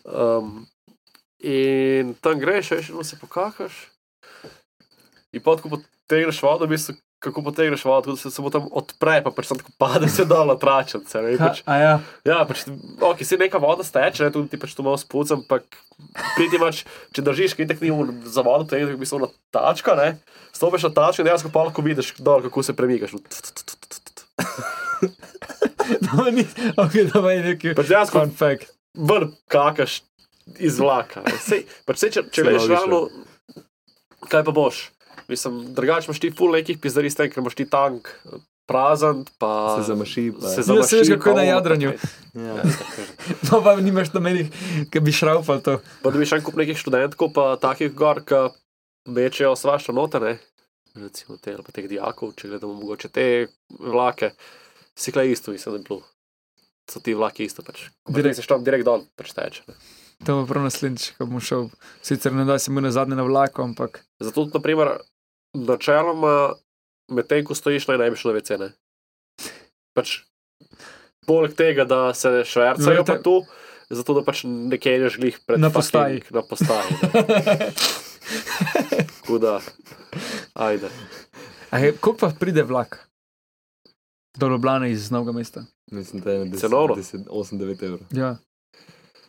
Um, 0.04 0.66
in 1.38 2.14
tam 2.14 2.38
greš, 2.38 2.70
veš, 2.70 2.90
in 2.90 3.04
se 3.04 3.16
pokakaš. 3.20 3.72
In 5.32 5.42
pot, 5.42 5.60
ko 5.60 5.68
potegneš 5.68 6.38
vodo, 6.42 6.64
v 6.64 6.72
bistvu, 6.72 6.94
kako 7.18 7.42
potegneš 7.42 7.84
vodo, 7.84 8.00
tako 8.02 8.14
da 8.14 8.20
se 8.20 8.30
samo 8.30 8.50
tam 8.50 8.68
odpre, 8.70 9.18
pa 9.20 9.30
pač 9.30 9.48
tam 9.48 9.58
tako 9.58 9.72
pade 9.76 10.08
se 10.08 10.24
dol 10.24 10.46
na 10.46 10.54
Ha, 10.54 10.84
Pač, 11.40 11.62
a 11.66 11.74
ja, 11.76 11.92
Ja, 12.24 12.44
pač, 12.44 12.64
ok, 13.00 13.24
si 13.24 13.36
neka 13.36 13.58
voda 13.58 13.82
steče, 13.82 14.24
ne, 14.24 14.30
tudi 14.30 14.48
ti 14.48 14.56
pač 14.56 14.72
tu 14.72 14.82
malo 14.82 14.96
spucam, 14.96 15.40
ampak 15.40 15.64
priti 16.36 16.56
imaš, 16.56 16.84
če 17.12 17.24
držiš, 17.24 17.56
kaj 17.56 17.66
tako 17.66 17.84
ni 17.84 17.90
v- 17.90 18.28
za 18.28 18.40
vodo, 18.40 18.64
to 18.64 18.76
je 18.76 18.86
v 18.86 18.96
bistvu 18.96 19.20
na 19.20 19.28
tačka, 19.50 19.96
ne, 19.96 20.20
stopiš 20.52 20.82
na 20.84 20.92
tačko 20.92 21.20
in 21.20 21.28
dejansko 21.28 21.50
pa 21.50 21.64
lahko 21.64 21.82
vidiš 21.82 22.14
dol, 22.20 22.40
kako 22.40 22.62
se 22.62 22.72
premikaš. 22.72 23.16
To 26.00 26.24
ni, 26.30 26.44
ok, 26.76 26.94
to 27.08 27.22
je 27.26 27.42
neki 27.44 27.74
Pač 27.74 27.88
dejansko 27.88 28.20
fun 28.20 28.32
fact. 28.32 28.70
vrn 28.94 29.32
kakaš 29.46 30.00
iz 30.58 30.76
vlaka. 30.76 31.22
Sej, 31.40 31.64
pač 31.84 31.98
sej, 31.98 32.10
če, 32.10 32.22
če 32.30 32.42
logično. 32.44 32.68
ravno, 32.70 32.98
kaj 34.24 34.42
pa 34.42 34.52
boš? 34.52 34.90
Mislim, 35.26 35.72
drugače 35.72 36.06
imaš 36.06 36.20
ti 36.20 36.30
ful 36.30 36.52
nekih 36.52 36.76
pizdari 36.78 37.08
s 37.08 37.16
tem, 37.16 37.28
ker 37.28 37.40
imaš 37.40 37.54
ti 37.54 37.64
tank 37.66 38.10
prazen, 38.66 39.22
pa 39.36 39.50
Se 39.74 39.86
zamaši. 39.86 40.32
Pa. 40.32 40.48
se 40.48 40.58
Ja, 40.58 40.64
zamaši. 40.64 40.88
se 40.88 40.96
veš, 40.98 41.08
kako 41.14 41.28
je 41.30 41.36
na 41.36 41.42
jadranju. 41.44 41.92
pa- 41.92 42.08
Ja. 42.40 42.54
No, 43.44 43.60
pa 43.60 43.76
nimaš 43.78 44.10
nobenih, 44.10 44.48
ki 44.88 45.00
bi 45.00 45.12
šraufal 45.12 45.60
to. 45.60 45.78
Pa 46.02 46.10
dobiš 46.10 46.32
en 46.32 46.42
kup 46.42 46.56
nekih 46.56 46.74
študentov, 46.74 47.30
pa 47.30 47.54
takih 47.56 47.92
gor, 47.92 48.20
ki 48.20 48.40
mečejo 49.06 49.52
svašta 49.54 49.92
notene, 49.92 50.38
recimo 50.94 51.36
te, 51.36 51.52
ali 51.52 51.62
pa 51.62 51.70
teh 51.70 51.86
dijakov, 51.86 52.32
če 52.34 52.48
gledamo 52.48 52.74
mogoče 52.74 53.08
te 53.08 53.26
vlake, 53.70 54.32
si 54.94 55.12
klej 55.12 55.32
isto, 55.32 55.50
mislim, 55.50 55.72
da 55.72 55.78
je 55.78 55.84
bilo. 55.84 56.02
So 56.84 57.00
ti 57.00 57.14
vlaki 57.14 57.44
isto, 57.44 57.62
pač. 57.62 57.88
Direkt. 58.06 58.36
Se 58.36 58.44
tam 58.44 58.60
direkt 58.60 58.84
dol, 58.84 59.06
pač 59.14 59.32
teče. 59.32 59.62
ne. 59.66 59.74
To 60.20 60.34
bo 60.36 60.46
prav 60.46 60.62
naslednjič, 60.62 61.16
ko 61.16 61.26
bom 61.26 61.40
šel. 61.40 61.70
Sicer 62.00 62.32
ne 62.32 62.44
da 62.44 62.58
si 62.58 62.70
mu 62.70 62.80
na 62.80 62.90
zadnje 62.90 63.14
na 63.14 63.22
vlaku, 63.22 63.62
ampak 63.62 64.04
Zato, 64.20 64.34
tudi, 64.36 64.54
naprimer, 64.54 65.00
načeloma, 65.54 66.54
medtem 67.08 67.42
ko 67.42 67.52
stojiš, 67.52 67.88
naj 67.88 67.98
ne 67.98 68.10
bi 68.10 68.16
šel 68.16 68.30
na 68.30 68.38
WC. 68.38 68.58
Ne? 68.58 68.68
Pač, 69.92 70.22
poleg 71.24 71.52
tega, 71.52 71.84
da 71.84 72.12
se 72.12 72.44
švercajo 72.44 72.84
Verjete- 72.86 73.06
pa 73.08 73.18
tu, 73.18 73.34
zato 73.90 74.14
da 74.14 74.22
pač 74.22 74.44
ne 74.44 74.76
kenješ 74.76 75.18
glih 75.18 75.40
pred 75.40 75.58
Na 75.58 75.70
postaji. 75.70 76.20
fucking- 76.20 76.32
Na 76.32 76.42
postaji. 76.42 76.90
ne. 77.02 77.72
Tako 79.16 79.38
da, 79.38 79.60
ajde. 80.54 80.88
A 81.70 81.78
je, 81.78 81.92
koliko 81.94 82.20
pa 82.20 82.34
pride 82.34 82.62
vlak? 82.62 83.00
Do 84.38 84.48
Ljubljana 84.48 84.86
iz 84.88 85.10
novega 85.10 85.32
mesta. 85.32 85.64
Mislim, 85.92 86.22
da 86.22 86.32
je 86.32 86.52
Cenovno? 86.58 86.94
8-9 86.96 87.84
evrov. 87.84 88.00
Ja, 88.10 88.36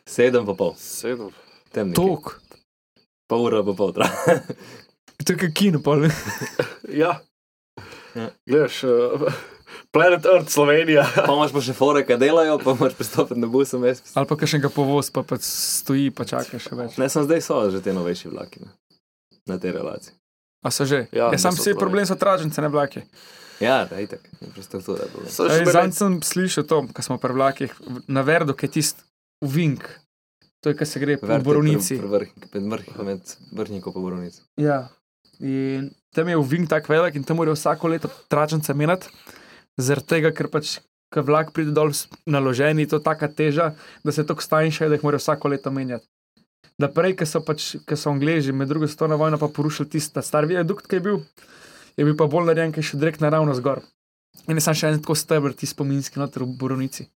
7 0.05 0.45
pa 0.45 0.53
pol. 0.53 0.73
Sedem. 0.77 1.29
Temni. 1.71 1.93
tok. 1.93 2.39
Pol 3.27 3.45
ura 3.45 3.63
pa 3.65 3.73
pol. 3.73 3.93
To 5.25 5.33
je 5.33 5.51
kino, 5.53 5.79
pol. 5.81 6.05
Ja. 7.01 7.19
Ja. 8.15 8.29
Gledaš, 8.47 8.83
uh, 8.83 9.31
Planet 9.91 10.25
Earth 10.25 10.49
Slovenija. 10.51 11.05
Pa 11.15 11.33
imaš 11.33 11.51
pa 11.55 11.61
še 11.63 11.73
fore, 11.75 12.03
ki 12.07 12.17
delajo, 12.19 12.57
pa 12.63 12.73
moraš 12.75 12.95
pristopiti 12.99 13.39
na 13.39 13.47
bus. 13.47 13.73
vmes. 13.73 14.01
Ali 14.15 14.27
pa 14.27 14.37
kakšnega 14.39 14.69
povoz, 14.71 15.09
pa 15.11 15.23
pač 15.23 15.47
stoji, 15.47 16.11
pa 16.15 16.27
čaka 16.27 16.59
še 16.59 16.75
več. 16.75 16.97
Ne, 17.01 17.09
sem 17.11 17.23
zdaj 17.27 17.41
so 17.43 17.59
že 17.71 17.81
te 17.83 17.93
novejši 17.95 18.31
vlaki 18.31 18.63
ne. 18.63 18.71
na 19.47 19.57
tej 19.59 19.75
relaciji. 19.75 20.15
A 20.65 20.71
so 20.71 20.85
že? 20.85 21.07
Ja, 21.11 21.31
Ja, 21.31 21.39
sam 21.39 21.55
to, 21.55 21.63
problem 21.79 22.05
so 22.07 22.15
tražnice, 22.15 22.61
ne 22.61 22.69
vlaki. 22.71 23.03
Ja, 23.59 23.85
da 23.89 23.99
je 24.01 24.07
tako. 24.07 24.31
Infrastruktura 24.41 25.05
Zanj 25.71 25.93
sem 25.95 26.17
slišal 26.23 26.65
to, 26.67 26.81
ko 26.93 27.05
smo 27.05 27.17
pri 27.21 27.33
vlakih, 27.33 27.75
na 28.07 28.21
Verdu, 28.25 28.53
ki 28.53 28.67
je 28.67 28.71
tisti 28.79 29.05
uvink. 29.45 29.85
To 30.63 30.73
je, 30.73 30.77
kar 30.77 30.87
se 30.87 30.99
gre 30.99 31.17
po 31.21 31.29
Borovnici. 31.45 31.99
Med 32.01 32.09
vrh- 32.65 33.03
med 33.05 33.35
vrhnikom 33.53 33.93
pa 33.93 34.01
borovnico. 34.01 34.41
Ja. 34.57 34.87
In 35.39 35.91
tam 36.15 36.31
je 36.31 36.37
uvink 36.37 36.69
tako 36.69 36.93
velik 36.93 37.15
in 37.15 37.23
tam 37.23 37.37
morajo 37.37 37.53
vsako 37.55 37.91
leto 37.93 38.09
tračnice 38.31 38.73
menjati, 38.73 39.11
zaradi 39.77 40.07
tega, 40.07 40.33
ker 40.35 40.49
pač. 40.51 40.79
Ko 41.13 41.21
vlak 41.21 41.51
pride 41.53 41.71
dol 41.71 41.93
naložen, 42.25 42.79
je 42.81 42.89
to 42.91 42.97
taka 42.99 43.29
teža, 43.29 43.75
da 44.03 44.11
se 44.11 44.25
to 44.25 44.33
stanjša, 44.35 44.89
da 44.89 44.97
jih 44.97 45.03
morajo 45.05 45.21
vsako 45.21 45.51
leto 45.53 45.71
menjati. 45.71 46.03
Da 46.81 46.89
prej, 46.91 47.13
ko 47.15 47.27
so, 47.29 47.39
pač, 47.45 47.75
so 47.95 48.09
Angleži 48.11 48.51
med 48.51 48.67
drugo 48.67 48.87
svetovno 48.89 49.15
vojno 49.21 49.37
pa 49.39 49.47
porušili 49.47 49.89
tisti 49.89 50.23
star 50.25 50.49
viadukt, 50.49 50.89
ki 50.89 50.97
je 50.97 51.03
bil, 51.05 51.21
je 51.97 52.05
bil 52.05 52.15
pa 52.17 52.27
bolj 52.31 52.49
narejen, 52.51 52.73
ki 52.75 52.83
je 52.83 52.91
šel 52.91 53.03
direkt 53.03 53.23
naravno 53.23 53.55
zgor. 53.57 53.81
In 54.47 54.59
je 54.59 54.63
sam 54.63 54.75
še 54.75 54.91
en 54.91 55.01
tako 55.01 55.15
stebr, 55.15 55.55
ti 55.55 55.67
spominski 55.69 56.19
noter 56.19 56.43
v 56.43 56.55
Borovnici. 56.59 57.07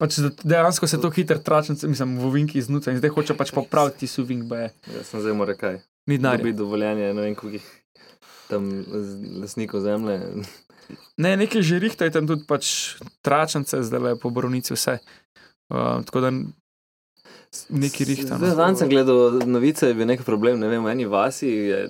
Pač 0.00 0.18
dejansko 0.42 0.88
se 0.90 0.98
to 1.00 1.10
hitro 1.14 1.38
tračnice, 1.38 1.86
mislim, 1.88 2.16
v 2.18 2.32
vinki 2.34 2.58
iznuca 2.58 2.90
in 2.90 2.98
zdaj 2.98 3.12
hoče 3.14 3.36
pač 3.38 3.52
popraviti 3.54 4.02
ti 4.02 4.10
suvink, 4.10 4.48
ba 4.50 4.64
je. 4.64 4.72
Jaz 4.96 5.12
sem 5.12 5.22
zdaj 5.22 5.36
moral 5.38 5.58
kaj. 5.60 5.78
Ni 6.10 6.18
denarja. 6.18 6.42
Dobi 6.42 6.56
dovoljenje, 6.58 7.12
ne 7.14 7.22
vem, 7.22 7.36
koliko 7.38 7.60
jih 7.60 7.68
tam 8.50 8.66
lastnikov 9.40 9.84
zemlje. 9.84 10.18
Ne, 11.16 11.36
nekaj 11.40 11.62
že 11.64 11.78
rihta 11.80 12.08
je 12.08 12.12
tam 12.16 12.26
tudi 12.28 12.44
pač 12.48 12.98
tračnice, 13.24 13.84
zdaj 13.86 14.02
le 14.02 14.16
po 14.20 14.34
borovnici 14.34 14.74
vse. 14.74 14.98
Uh, 15.72 16.02
tako 16.04 16.20
da 16.26 16.34
neki 17.70 18.04
rihta. 18.04 18.36
Zdaj, 18.36 18.48
No. 18.48 18.56
dan 18.56 18.76
sem 18.76 18.88
gledal 18.88 19.18
novice, 19.46 19.86
je 19.86 19.94
bil 19.94 20.06
nek 20.06 20.22
problem, 20.22 20.58
ne 20.58 20.68
vem, 20.68 20.84
v 20.84 20.88
eni 20.88 21.04
vasi 21.06 21.48
je 21.48 21.80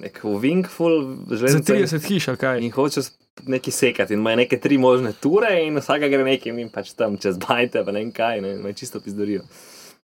nek 0.00 0.20
ovink 0.24 0.68
full 0.68 0.98
Za 1.26 1.36
železnice 1.36 1.72
30 1.74 2.06
hiš, 2.06 2.26
kaj. 2.36 2.60
in 2.60 2.70
hoče 2.70 3.00
nekaj 3.46 3.72
sekati 3.72 4.14
in 4.14 4.20
ima 4.20 4.34
neke 4.34 4.58
tri 4.58 4.78
možne 4.78 5.12
ture 5.14 5.62
in 5.62 5.76
vsaka 5.76 6.08
gre 6.08 6.24
nekaj 6.24 6.52
in 6.54 6.68
pač 6.68 6.92
tam 6.92 7.16
čez 7.16 7.38
bajte, 7.38 7.84
pa 7.84 7.90
ne 7.90 8.00
vem 8.00 8.12
kaj, 8.12 8.40
ne, 8.40 8.54
me 8.56 8.72
čisto 8.72 9.00
pizdorijo. 9.00 9.42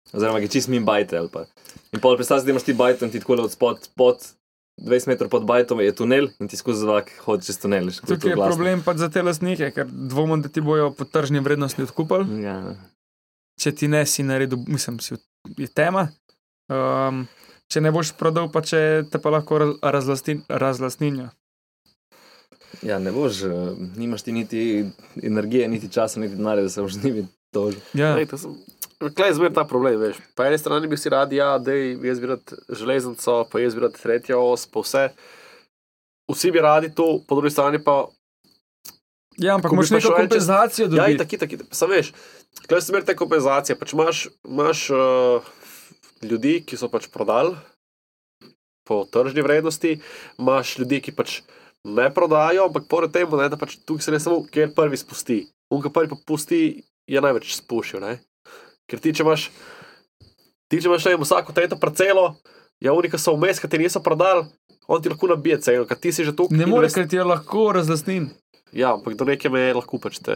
Oziroma, 0.09 0.39
ki 0.39 0.49
čist 0.49 0.67
mi 0.67 0.79
bajte 0.79 1.17
ali 1.17 1.27
pa. 1.27 1.45
In 1.91 1.99
pol 1.99 2.15
predstavljaj, 2.15 2.45
da 2.45 2.51
imaš 2.51 2.63
ti 2.63 2.73
bajto 2.73 3.05
in 3.05 3.11
ti 3.11 3.19
tako 3.19 3.33
od 3.35 3.51
spod, 3.51 3.89
pod 3.95 4.23
20 4.77 5.07
metrov 5.07 5.29
pod 5.29 5.43
bajtom 5.43 5.79
je 5.79 5.91
tunel 5.91 6.27
in 6.39 6.47
ti 6.47 6.55
skozi 6.55 6.79
zrak 6.81 7.11
hodi 7.19 7.43
čez 7.43 7.57
tunel. 7.57 7.89
Tukaj 7.99 8.29
je 8.29 8.35
problem 8.37 8.81
pač 8.81 8.97
za 8.97 9.09
te 9.09 9.21
lastnike, 9.21 9.71
ker 9.71 9.85
dvomim, 9.85 10.41
da 10.41 10.49
ti 10.49 10.61
bojo 10.61 10.91
po 10.91 11.03
tržni 11.03 11.39
vrednosti 11.39 11.81
odkupili. 11.81 12.43
Ja, 12.43 12.75
Če 13.57 13.71
ti 13.71 13.87
ne 13.87 14.05
si 14.05 14.23
naredil, 14.23 14.59
mislim, 14.67 14.99
si 14.99 15.15
je 15.57 15.67
tema. 15.67 16.07
Um, 16.69 17.23
če 17.71 17.81
ne 17.81 17.91
boš 17.91 18.13
prodal, 18.19 18.51
pa 18.51 18.61
če 18.61 19.03
te 19.11 19.19
pa 19.19 19.29
lahko 19.29 19.57
raz- 19.57 19.77
razlasti- 19.81 20.41
razlastninjo. 20.49 21.29
Ja, 22.83 22.99
ne 22.99 23.11
boš, 23.11 23.41
eh, 23.43 23.51
nimaš 23.97 24.21
ti 24.21 24.31
niti 24.31 24.85
energije, 25.23 25.67
niti 25.67 25.89
časa, 25.89 26.19
niti 26.19 26.35
denarja, 26.35 26.63
da 26.63 26.69
se 26.69 26.81
boš 26.81 26.93
z 26.93 27.03
njimi 27.03 27.27
tožil. 27.51 27.81
Ja. 27.93 28.15
Lej, 28.15 28.25
to 28.25 28.37
sem- 28.37 28.57
Klej 29.15 29.29
je 29.29 29.33
zmer 29.33 29.53
ta 29.53 29.63
problem, 29.63 29.99
veš. 29.99 30.17
Po 30.35 30.43
eni 30.43 30.57
strani 30.57 30.87
bi 30.87 30.97
si 30.97 31.09
radi, 31.09 31.35
ja, 31.35 31.57
da 31.57 31.71
jaz 31.71 32.19
bi 32.19 32.27
rad 32.27 32.41
železnico, 32.69 33.45
pa 33.51 33.59
jaz 33.59 33.75
bi 33.75 33.81
rad 33.81 33.93
tretjo 33.93 34.39
os, 34.41 34.65
pa 34.65 34.79
vse. 34.79 35.09
Vsi 36.27 36.51
bi 36.51 36.59
radi 36.59 36.89
to, 36.95 37.19
po 37.27 37.35
drugi 37.35 37.51
strani 37.51 37.77
pa 37.79 38.07
ja, 39.37 39.55
ampak 39.55 39.71
imaš 39.73 39.89
neko 39.95 40.13
kompenzacijo 40.15 40.87
Ja, 40.87 41.07
dobiti. 41.07 41.37
tako, 41.37 41.57
tako. 41.57 41.75
Sam 41.75 41.89
veš, 41.93 42.11
kaj 42.67 42.81
se 42.81 42.93
meri 42.93 43.05
te 43.05 43.15
kompenzacije. 43.15 43.77
Pač 43.79 43.93
imaš 43.93 44.27
imaš 44.47 44.89
uh, 44.89 45.45
ljudi, 46.21 46.59
ki 46.65 46.77
so 46.77 46.89
pač 46.89 47.07
prodali 47.13 47.55
po 48.87 49.03
tržni 49.11 49.43
vrednosti, 49.43 49.97
imaš 50.39 50.77
ljudi, 50.79 51.01
ki 51.03 51.11
pač 51.11 51.41
ne 51.83 52.07
prodajo, 52.13 52.67
ampak 52.67 52.87
pored 52.89 53.11
tega, 53.11 53.37
ne, 53.37 53.49
da 53.51 53.59
pač 53.59 53.77
tukaj 53.85 54.05
se 54.05 54.13
ne 54.15 54.19
samo, 54.19 54.43
ker 54.51 54.71
prvi 54.75 54.97
spusti. 54.97 55.41
Unka 55.71 55.91
prvi 55.91 56.09
pa 56.13 56.17
pusti, 56.27 56.83
je 57.07 57.21
največ 57.21 57.51
spušil. 57.59 57.99
Ne? 58.03 58.19
Ker 58.87 59.01
ti, 59.03 59.11
če 59.15 59.25
imaš, 59.25 59.49
ti, 60.71 60.79
če 60.79 60.87
imaš 60.87 61.09
ne, 61.09 61.17
vsako 61.19 61.55
tretjo 61.55 61.79
parcelo, 61.79 62.29
ja, 62.83 62.95
unika 62.95 63.19
so 63.19 63.35
vmes, 63.35 63.59
ki 63.59 63.69
ti 63.71 63.81
niso 63.83 64.03
prodali. 64.03 64.47
On 64.87 65.01
ti 65.03 65.11
lahko 65.11 65.27
nabije 65.27 65.59
ceno, 65.65 65.83
ker 65.83 65.99
ti 65.99 66.13
si 66.15 66.23
že 66.23 66.31
tu. 66.31 66.47
Ne 66.55 66.63
more, 66.65 66.87
ker 66.87 67.07
ti 67.11 67.19
je 67.19 67.25
lahko 67.27 67.73
razlastnin. 67.75 68.29
Ja, 68.73 68.93
ampak 68.93 69.15
do 69.15 69.25
neke 69.25 69.49
meje 69.49 69.73
lahko 69.73 69.99
pač 69.99 70.19
te. 70.19 70.35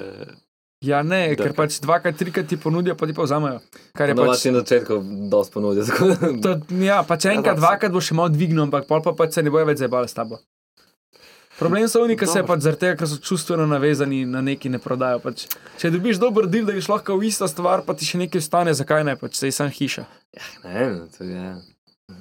Ja, 0.82 1.04
ne, 1.04 1.36
ker 1.36 1.52
Drka. 1.52 1.58
pač 1.60 1.76
dvakrat, 1.78 2.16
trikrat 2.18 2.48
ti 2.48 2.58
ponudijo, 2.58 2.96
pa 2.98 3.06
ti 3.06 3.14
pa 3.14 3.22
vzamejo. 3.22 3.60
Kar 3.94 4.10
je 4.10 4.16
Na 4.16 4.24
pač. 4.24 4.30
vašem 4.32 4.56
začetku 4.56 4.96
dosti 5.30 5.54
ponudijo. 5.54 5.86
tako 5.86 6.08
To, 6.42 6.56
ja, 6.82 7.04
pač 7.04 7.26
enkrat, 7.26 7.54
Ja, 7.54 7.54
da, 7.54 7.60
dvakrat 7.60 7.92
boš 7.92 8.10
še 8.10 8.16
malo 8.16 8.30
dvignil, 8.30 8.64
ampak 8.64 8.88
pol 8.90 9.02
pa 9.02 9.14
pač 9.14 9.34
se 9.34 9.44
ne 9.44 9.50
bojo 9.50 9.66
več 9.66 9.78
zabavali 9.78 10.10
s 10.10 10.18
tabo. 10.18 10.40
Problem 11.60 11.86
so 11.86 12.02
oni, 12.02 12.16
ki 12.18 12.26
se 12.26 12.42
pač 12.42 12.64
zaradi 12.66 12.82
tega, 12.82 12.96
ker 12.98 13.06
so 13.06 13.20
čustveno 13.22 13.68
navezani 13.70 14.24
na 14.26 14.42
neki 14.42 14.70
ne 14.70 14.80
prodajo. 14.82 15.20
Pač, 15.22 15.46
če 15.78 15.92
dobiš 15.94 16.18
dober 16.18 16.48
del, 16.50 16.66
da 16.66 16.74
ješ 16.74 16.90
lahko 16.90 17.14
v 17.14 17.30
ista 17.30 17.46
stvar, 17.46 17.84
pa 17.86 17.94
ti 17.94 18.02
še 18.02 18.18
nekaj 18.18 18.42
ostane, 18.42 18.74
zakaj 18.74 19.06
ne, 19.06 19.14
pač 19.16 19.38
se 19.38 19.52
je 19.52 19.54
sam 19.54 19.70
hiša. 19.70 20.08
Ne, 20.66 20.88
no, 20.90 21.06
to 21.14 21.22
je. 21.22 21.46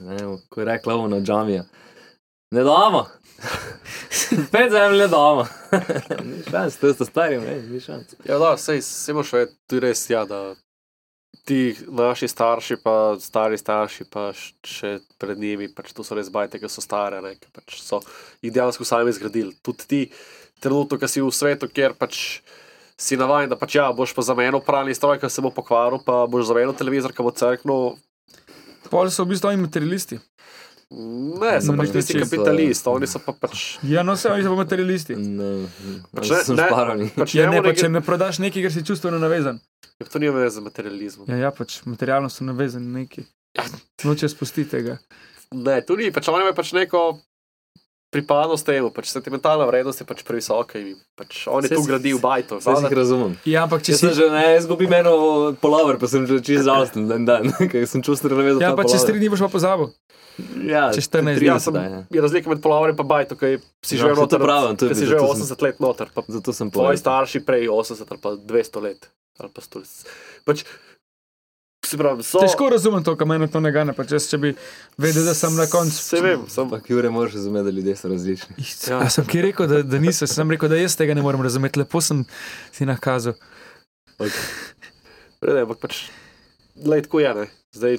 Ne, 0.04 0.18
ko 0.52 0.60
je 0.60 0.66
rekla 0.66 0.98
ona 0.98 1.22
džamija. 1.24 1.64
Ne 2.52 2.62
damo. 2.66 3.06
Spet 4.48 4.72
zemlje 4.72 5.09
damo. 5.09 5.46
ni 6.31 6.42
šans, 6.50 6.76
to 6.76 6.94
so 6.94 7.05
stari, 7.05 7.38
ne, 7.40 7.62
ni 7.62 7.81
šans. 7.81 8.14
Ja, 8.24 8.38
da, 8.38 8.57
sej, 8.61 8.83
sej 8.85 9.16
moš 9.16 9.33
vedeti, 9.33 9.57
tu 9.68 9.81
res, 9.81 10.05
ja, 10.11 10.24
da 10.29 10.55
ti 11.44 11.76
naši 11.88 12.29
starši, 12.29 12.76
pa 12.85 13.16
stari 13.20 13.59
starši, 13.59 14.07
pa 14.12 14.31
še 14.66 14.98
pred 15.18 15.38
njimi, 15.40 15.70
pač 15.74 15.94
to 15.96 16.05
so 16.07 16.14
res 16.18 16.31
bajte, 16.33 16.61
ki 16.61 16.68
so 16.70 16.85
stare, 16.85 17.22
ne, 17.24 17.35
ki 17.40 17.53
pač 17.55 17.81
so 17.83 18.03
jih 18.44 18.53
dejansko 18.55 18.87
sami 18.87 19.14
zgradili. 19.16 19.57
Tudi 19.64 19.88
ti, 19.88 20.00
trenutno, 20.62 20.98
ki 21.00 21.09
si 21.09 21.24
v 21.24 21.33
svetu, 21.35 21.70
kjer 21.70 21.96
pač 21.98 22.40
si 23.00 23.16
navaden, 23.16 23.50
da 23.50 23.59
pač 23.59 23.79
ja, 23.79 23.88
boš 23.96 24.12
pa 24.14 24.22
zamenjal 24.26 24.61
pralni 24.64 24.94
stroj, 24.94 25.18
ki 25.22 25.33
se 25.33 25.42
bo 25.42 25.53
pokvaril, 25.55 26.03
pa 26.05 26.26
boš 26.31 26.50
zamenjal 26.53 26.76
televizor, 26.76 27.16
ki 27.16 27.24
bo 27.24 27.33
crknil. 27.33 27.96
Pol 28.90 29.11
so 29.11 29.24
v 29.24 29.33
bistvu 29.33 29.53
oni 29.53 29.64
materialisti. 29.64 30.18
Ne, 30.90 31.61
so 31.62 31.70
No, 31.72 31.79
pač 31.79 31.92
tisti 31.94 32.14
čisto- 32.14 32.26
kapitalisti, 32.26 32.88
oni 32.88 33.07
so 33.07 33.18
pa 33.18 33.33
pač. 33.33 33.79
Ja, 33.83 34.03
no, 34.03 34.12
vse 34.12 34.29
oni 34.29 34.42
so 34.42 34.50
pa 34.50 34.57
materialisti. 34.59 35.14
Ne, 35.14 35.68
Pač 36.11 36.31
ne, 36.31 36.37
ne- 36.37 36.44
sem 36.44 36.57
ne-. 36.57 37.11
Pač 37.14 37.35
Ja, 37.35 37.46
ne, 37.46 37.57
njemu 37.57 37.62
pa 37.62 37.74
če 37.74 37.88
ne 37.88 38.00
prodaš 38.00 38.38
nekaj, 38.38 38.62
ker 38.62 38.72
si 38.72 38.83
čustveno 38.83 39.18
navezan. 39.18 39.61
Ja, 40.00 40.07
To 40.07 40.18
nima 40.18 40.40
veze 40.40 40.59
z 40.59 40.64
materializmom. 40.66 41.29
Ja, 41.29 41.37
ja 41.37 41.50
pač 41.50 41.85
materialno 41.87 42.26
so 42.29 42.42
navezani 42.44 42.87
na 42.87 42.98
neki. 42.98 43.22
Noče 44.05 44.29
spustiti 44.29 44.70
tega. 44.70 44.98
Ne, 45.53 45.79
tu 45.83 45.94
ni, 45.96 46.11
pač 46.11 46.26
oni 46.29 46.42
imajo 46.42 46.55
pač 46.55 46.72
neko 46.72 47.20
pripadnost 48.10 48.62
temu, 48.62 48.90
pač 48.90 49.06
sentimentalna 49.08 49.64
vrednost 49.64 50.00
je 50.00 50.04
pač 50.04 50.20
previsoka 50.20 50.76
in 50.76 50.94
pač 51.14 51.46
oni 51.46 51.64
Saj 51.64 51.72
tu 51.72 51.82
si- 51.82 51.88
gradijo 51.88 52.18
bajto. 52.18 52.58
Vse 52.58 52.74
si 52.76 52.84
jih 52.84 52.92
razumem. 52.92 53.32
Ja, 53.44 53.62
ampak 53.62 53.80
če 53.80 53.92
Če 53.92 53.98
si. 54.00 54.10
že 54.12 54.26
ne, 54.28 54.56
izgubim 54.56 54.90
eno 54.92 55.14
polover, 55.54 55.94
pa 55.96 56.06
sem 56.06 56.24
že 56.24 56.40
čist 56.40 56.62
žalosten 56.62 57.06
dan, 57.06 57.22
dan 57.24 57.46
ker 57.70 57.82
sem 57.84 58.00
čustveno 58.00 58.34
navezan. 58.36 58.60
Ja, 58.60 58.72
pa 58.72 58.82
čez 58.82 58.98
polover. 58.98 59.08
tri 59.08 59.16
dni 59.16 59.28
boš 59.28 59.40
pa 59.40 59.50
pozabil. 59.50 59.88
Ja, 60.64 60.88
čez 60.90 61.06
14 61.06 61.36
tri 61.36 61.38
dni. 61.38 61.46
Ja, 61.46 61.54
leta, 61.54 61.62
sem, 61.62 61.74
ja. 61.76 62.00
je 62.08 62.20
razlika 62.20 62.48
med 62.48 62.60
polovarjem 62.60 62.96
in 62.96 63.06
bajto, 63.06 63.34
ki 63.34 63.48
si 63.80 63.94
Ja, 63.94 64.02
že 64.02 64.08
to 64.10 64.20
noter, 64.20 64.40
pravim, 64.40 64.74
to 64.74 64.84
je 64.84 64.94
si 64.94 65.00
bil- 65.00 65.06
že 65.06 65.16
zato 65.16 65.34
sem- 65.36 65.46
80 65.46 65.62
let 65.62 65.76
noter, 65.78 66.06
pa 66.08 66.20
Zato 66.24 66.50
sem 66.50 66.66
tvoji 66.66 66.96
povedal. 66.96 66.98
starši 66.98 67.38
prej 67.42 67.62
80 67.68 68.06
ali 68.06 68.18
pa 68.18 68.30
200 68.34 68.80
let. 68.80 69.00
Ali 69.38 69.48
pa 69.48 69.60
100 69.60 69.78
let. 69.78 69.90
Pač, 70.42 70.58
se 71.90 71.98
pravi, 71.98 72.24
so, 72.26 72.40
Težko 72.42 72.68
razumem 72.70 73.03
to, 73.05 73.16
kar 73.18 73.26
meni 73.26 73.48
to 73.50 73.61
ne 73.61 73.72
gane. 73.74 73.92
Pač 73.96 74.14
jaz, 74.14 74.29
če 74.31 74.38
bi 74.38 74.53
vedel, 75.00 75.24
da 75.26 75.35
sem 75.35 75.55
na 75.59 75.66
koncu. 75.70 75.96
Se 75.96 76.20
vem, 76.22 76.44
sem, 76.48 76.64
Ampak 76.64 76.87
Jure, 76.90 77.11
moraš 77.11 77.35
razumeti, 77.38 77.66
da 77.66 77.74
ljudje 77.76 77.96
so 77.96 78.11
različni. 78.12 78.57
Ja. 78.88 79.03
Sem 79.11 79.26
ki 79.26 79.42
rekel, 79.48 79.66
da, 79.70 79.83
da 79.83 80.00
nisem, 80.03 80.31
sem 80.31 80.50
rekel, 80.55 80.70
da 80.70 80.79
jaz 80.79 80.94
tega 80.98 81.16
ne 81.18 81.24
morem 81.24 81.42
razumeti, 81.42 81.83
lepo 81.83 82.00
sem 82.05 82.22
si 82.72 82.87
nakazal. 82.88 83.35
Vrede, 85.40 85.64
ampak 85.64 85.81
pač, 85.81 86.03
glej, 86.76 87.07
tako 87.09 87.22
je, 87.24 87.31
ne. 87.35 87.46
Zdaj, 87.76 87.98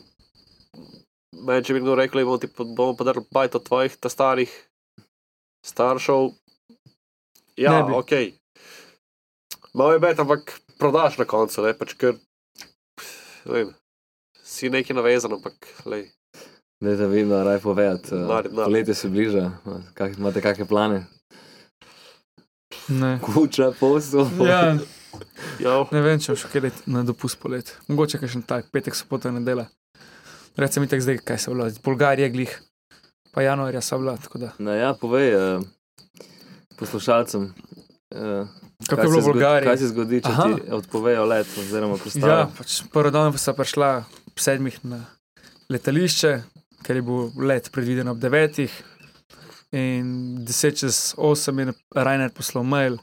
meni, 1.41 1.63
če 1.65 1.73
bi 1.73 1.81
kdo 1.81 1.95
rekel, 1.97 2.21
da 2.21 2.27
bomo 2.29 2.41
ti 2.41 2.49
pa- 2.51 2.67
bomo 2.67 2.93
podarili 2.97 3.25
bajto 3.33 3.59
tvojih, 3.65 3.95
ta 3.97 4.11
starih 4.13 4.51
staršev, 5.65 6.31
ja, 7.57 7.81
ok. 7.85 8.13
Malo 9.73 9.95
je 9.95 10.01
bet, 10.03 10.19
ampak 10.19 10.51
prodaš 10.77 11.17
na 11.17 11.25
koncu, 11.25 11.61
ne, 11.65 11.73
pač 11.77 11.93
ker, 11.97 12.17
ne 13.45 13.53
vem, 13.53 13.69
si 14.51 14.69
neki 14.69 14.93
navezan, 14.93 15.39
ampak, 15.39 15.55
lej, 15.87 16.09
Da 16.81 16.97
te 16.97 17.07
vidim, 17.07 17.31
raj 17.31 17.59
povedati. 17.59 18.15
Nari. 18.15 18.49
Poletje 18.49 18.93
se 18.93 19.09
bliža, 19.09 19.51
kak, 19.93 20.17
imate 20.17 20.41
kakšne 20.41 20.65
plane? 20.65 21.03
Ne. 22.87 23.19
Kuča, 23.21 23.71
posel. 23.79 24.25
Ja, 24.47 24.77
jo, 25.65 25.75
ne 25.91 26.01
vem, 26.01 26.17
če 26.19 26.33
boš 26.33 26.47
kaj 26.49 26.71
na 26.89 27.03
dopust 27.05 27.37
polet. 27.37 27.69
Mogoče 27.85 28.17
še 28.25 28.41
tak, 28.49 28.71
petek, 28.73 28.97
sobota, 28.97 29.29
nedela. 29.29 29.67
Recimo 30.57 30.89
tako 30.89 31.05
zdaj, 31.05 31.21
kaj 31.21 31.37
se 31.37 31.53
vlada, 31.53 31.77
Bolgarija 31.85 32.31
glih, 32.33 32.55
pa 33.31 33.45
januarja 33.45 33.81
so 33.85 34.01
da. 34.33 34.49
No, 34.57 34.73
ja, 34.73 34.95
povej 34.97 35.35
uh, 35.37 35.61
poslušalcem. 36.81 37.53
Uh, 38.09 38.49
Kako 38.89 39.01
je 39.01 39.07
bilo 39.07 39.21
v 39.21 39.25
Bolgariji? 39.25 39.69
Kaj 39.69 39.77
se 39.77 39.87
zgodi, 39.93 40.23
če 40.25 40.33
Aha. 40.33 40.49
ti 40.49 40.71
odpovejo 40.73 41.25
let, 41.25 41.47
oziroma 41.61 41.95
Ja, 41.95 42.01
prestavijo? 42.01 42.49
pač 42.57 42.81
prvi 42.89 43.11
dan 43.13 43.37
sta 43.37 43.53
prišla 43.53 43.91
ob 44.01 44.20
sedmih 44.39 44.77
na 44.83 45.05
letališče, 45.69 46.31
ker 46.83 46.95
je 46.95 47.01
bil 47.01 47.31
let 47.47 47.69
predviden 47.71 48.07
ob 48.07 48.19
devetih. 48.19 48.71
In 49.71 50.43
deset 50.45 50.81
čez 50.81 51.13
osem 51.17 51.59
je 51.59 51.73
Rainer 51.95 52.31
poslal 52.35 52.63
mail, 52.63 52.97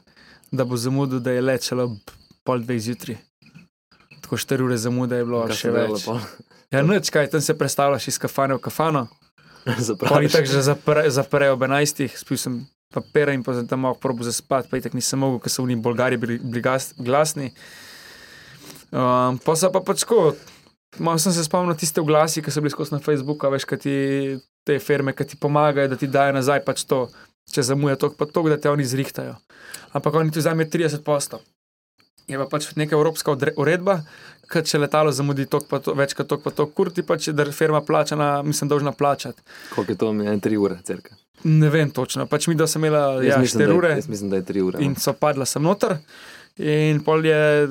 da 0.51 0.65
bo 0.65 0.77
zamudil, 0.77 1.19
da 1.19 1.31
je 1.33 1.41
let 1.41 1.65
šele 1.65 1.83
ob 1.89 1.97
pol 2.45 2.61
dveh 2.61 2.81
zjutraj. 2.81 3.17
Tako 4.21 4.37
štiri 4.37 4.63
ure 4.63 4.77
zamude 4.77 5.17
je 5.17 5.25
bilo 5.25 5.45
Kaj 5.49 5.57
še 5.57 5.71
več. 5.73 6.05
pol? 6.05 6.19
Ja, 6.69 6.83
noč 6.85 7.09
kaj, 7.09 7.31
tam 7.33 7.41
se 7.41 7.57
predstavljaš 7.57 8.07
iz 8.11 8.19
kafane 8.21 8.53
v 8.53 8.61
kafano. 8.61 9.07
Oni 9.65 9.81
Zapraviš. 9.83 10.31
tako 10.31 10.51
že 10.53 10.61
zapre, 10.61 11.09
zaprejo 11.09 11.53
ob 11.57 11.63
11, 11.65 12.05
spil 12.15 12.37
sem 12.37 12.59
papira 12.93 13.33
in 13.33 13.41
pa 13.43 13.53
sem 13.53 13.67
tam 13.67 13.81
malo 13.85 13.97
probo 13.97 14.23
za 14.23 14.31
spat, 14.33 14.69
pa 14.69 14.77
itak 14.77 14.93
nisem 14.93 15.19
mogel, 15.19 15.41
ker 15.41 15.49
so 15.49 15.65
v 15.65 15.73
njih 15.73 15.81
Bolgari 15.81 16.17
bili, 16.17 16.37
bili 16.41 16.61
glasni. 16.97 17.49
Um, 18.89 19.37
pa 19.41 19.53
so 19.57 19.69
pa 19.73 19.81
pač 19.81 20.05
tako, 20.05 20.33
malo 20.97 21.19
sem 21.21 21.33
se 21.33 21.43
spomnil 21.43 21.75
tiste 21.77 22.01
oglasi, 22.01 22.41
ki 22.41 22.51
so 22.51 22.61
bili 22.61 22.73
skozi 22.73 22.95
na 22.95 22.99
Facebooku, 22.99 23.49
veš, 23.53 23.65
kaj 23.69 23.79
ti 23.85 23.93
te 24.65 24.79
firme, 24.79 25.13
ki 25.13 25.25
ti 25.25 25.37
pomagajo, 25.37 25.87
da 25.87 25.95
ti 25.99 26.07
dajo 26.07 26.33
nazaj 26.33 26.63
pač 26.65 26.83
to, 26.89 27.05
če 27.53 27.63
zamuja 27.63 27.95
to, 27.95 28.09
pa 28.17 28.25
to, 28.25 28.43
da 28.49 28.57
te 28.57 28.69
oni 28.69 28.85
zrihtajajo. 28.85 29.37
Ampak 29.93 30.13
oni 30.15 30.31
tu 30.31 30.41
vzame 30.41 30.65
30 30.65 31.03
postov. 31.05 31.45
Je 32.29 32.37
pa 32.37 32.45
pač 32.45 32.67
neka 32.77 32.93
evropska 32.93 33.33
uredba, 33.57 34.03
kad 34.49 34.65
če 34.69 34.77
letalo 34.77 35.09
zamudi 35.11 35.47
tok 35.49 35.65
pa 35.69 35.79
to, 35.81 35.95
več 35.97 36.13
kot 36.13 36.27
tok 36.29 36.43
pa 36.45 36.51
to, 36.53 36.67
kurti 36.69 37.01
je, 37.01 37.33
da 37.33 37.45
firma 37.51 37.81
plačana, 37.81 38.43
mislim, 38.45 38.69
dolžna 38.69 38.91
plačati. 38.91 39.41
Koliko 39.73 39.91
je 39.91 39.97
to, 39.97 40.11
je 40.13 40.39
tri 40.39 40.57
ure, 40.57 40.77
cirka. 40.85 41.15
Ne 41.43 41.69
vem 41.69 41.89
točno, 41.89 42.27
pač 42.27 42.47
mi, 42.47 42.55
da 42.55 42.67
sem 42.67 42.83
imela 42.85 43.23
Jaz 43.23 43.25
ja, 43.25 43.37
mislim, 43.39 43.61
4 43.61 43.65
da 43.65 43.71
je- 43.71 43.77
ure 43.77 43.89
Jaz 43.95 44.07
mislim, 44.09 44.29
da 44.29 44.35
je 44.35 44.45
tri 44.45 44.61
ure. 44.61 44.77
no. 44.77 44.85
in 44.85 44.95
so 44.95 45.13
padla 45.13 45.45
sem 45.45 45.63
noter. 45.63 45.97
In 46.59 46.99
pol 47.03 47.25
je 47.25 47.67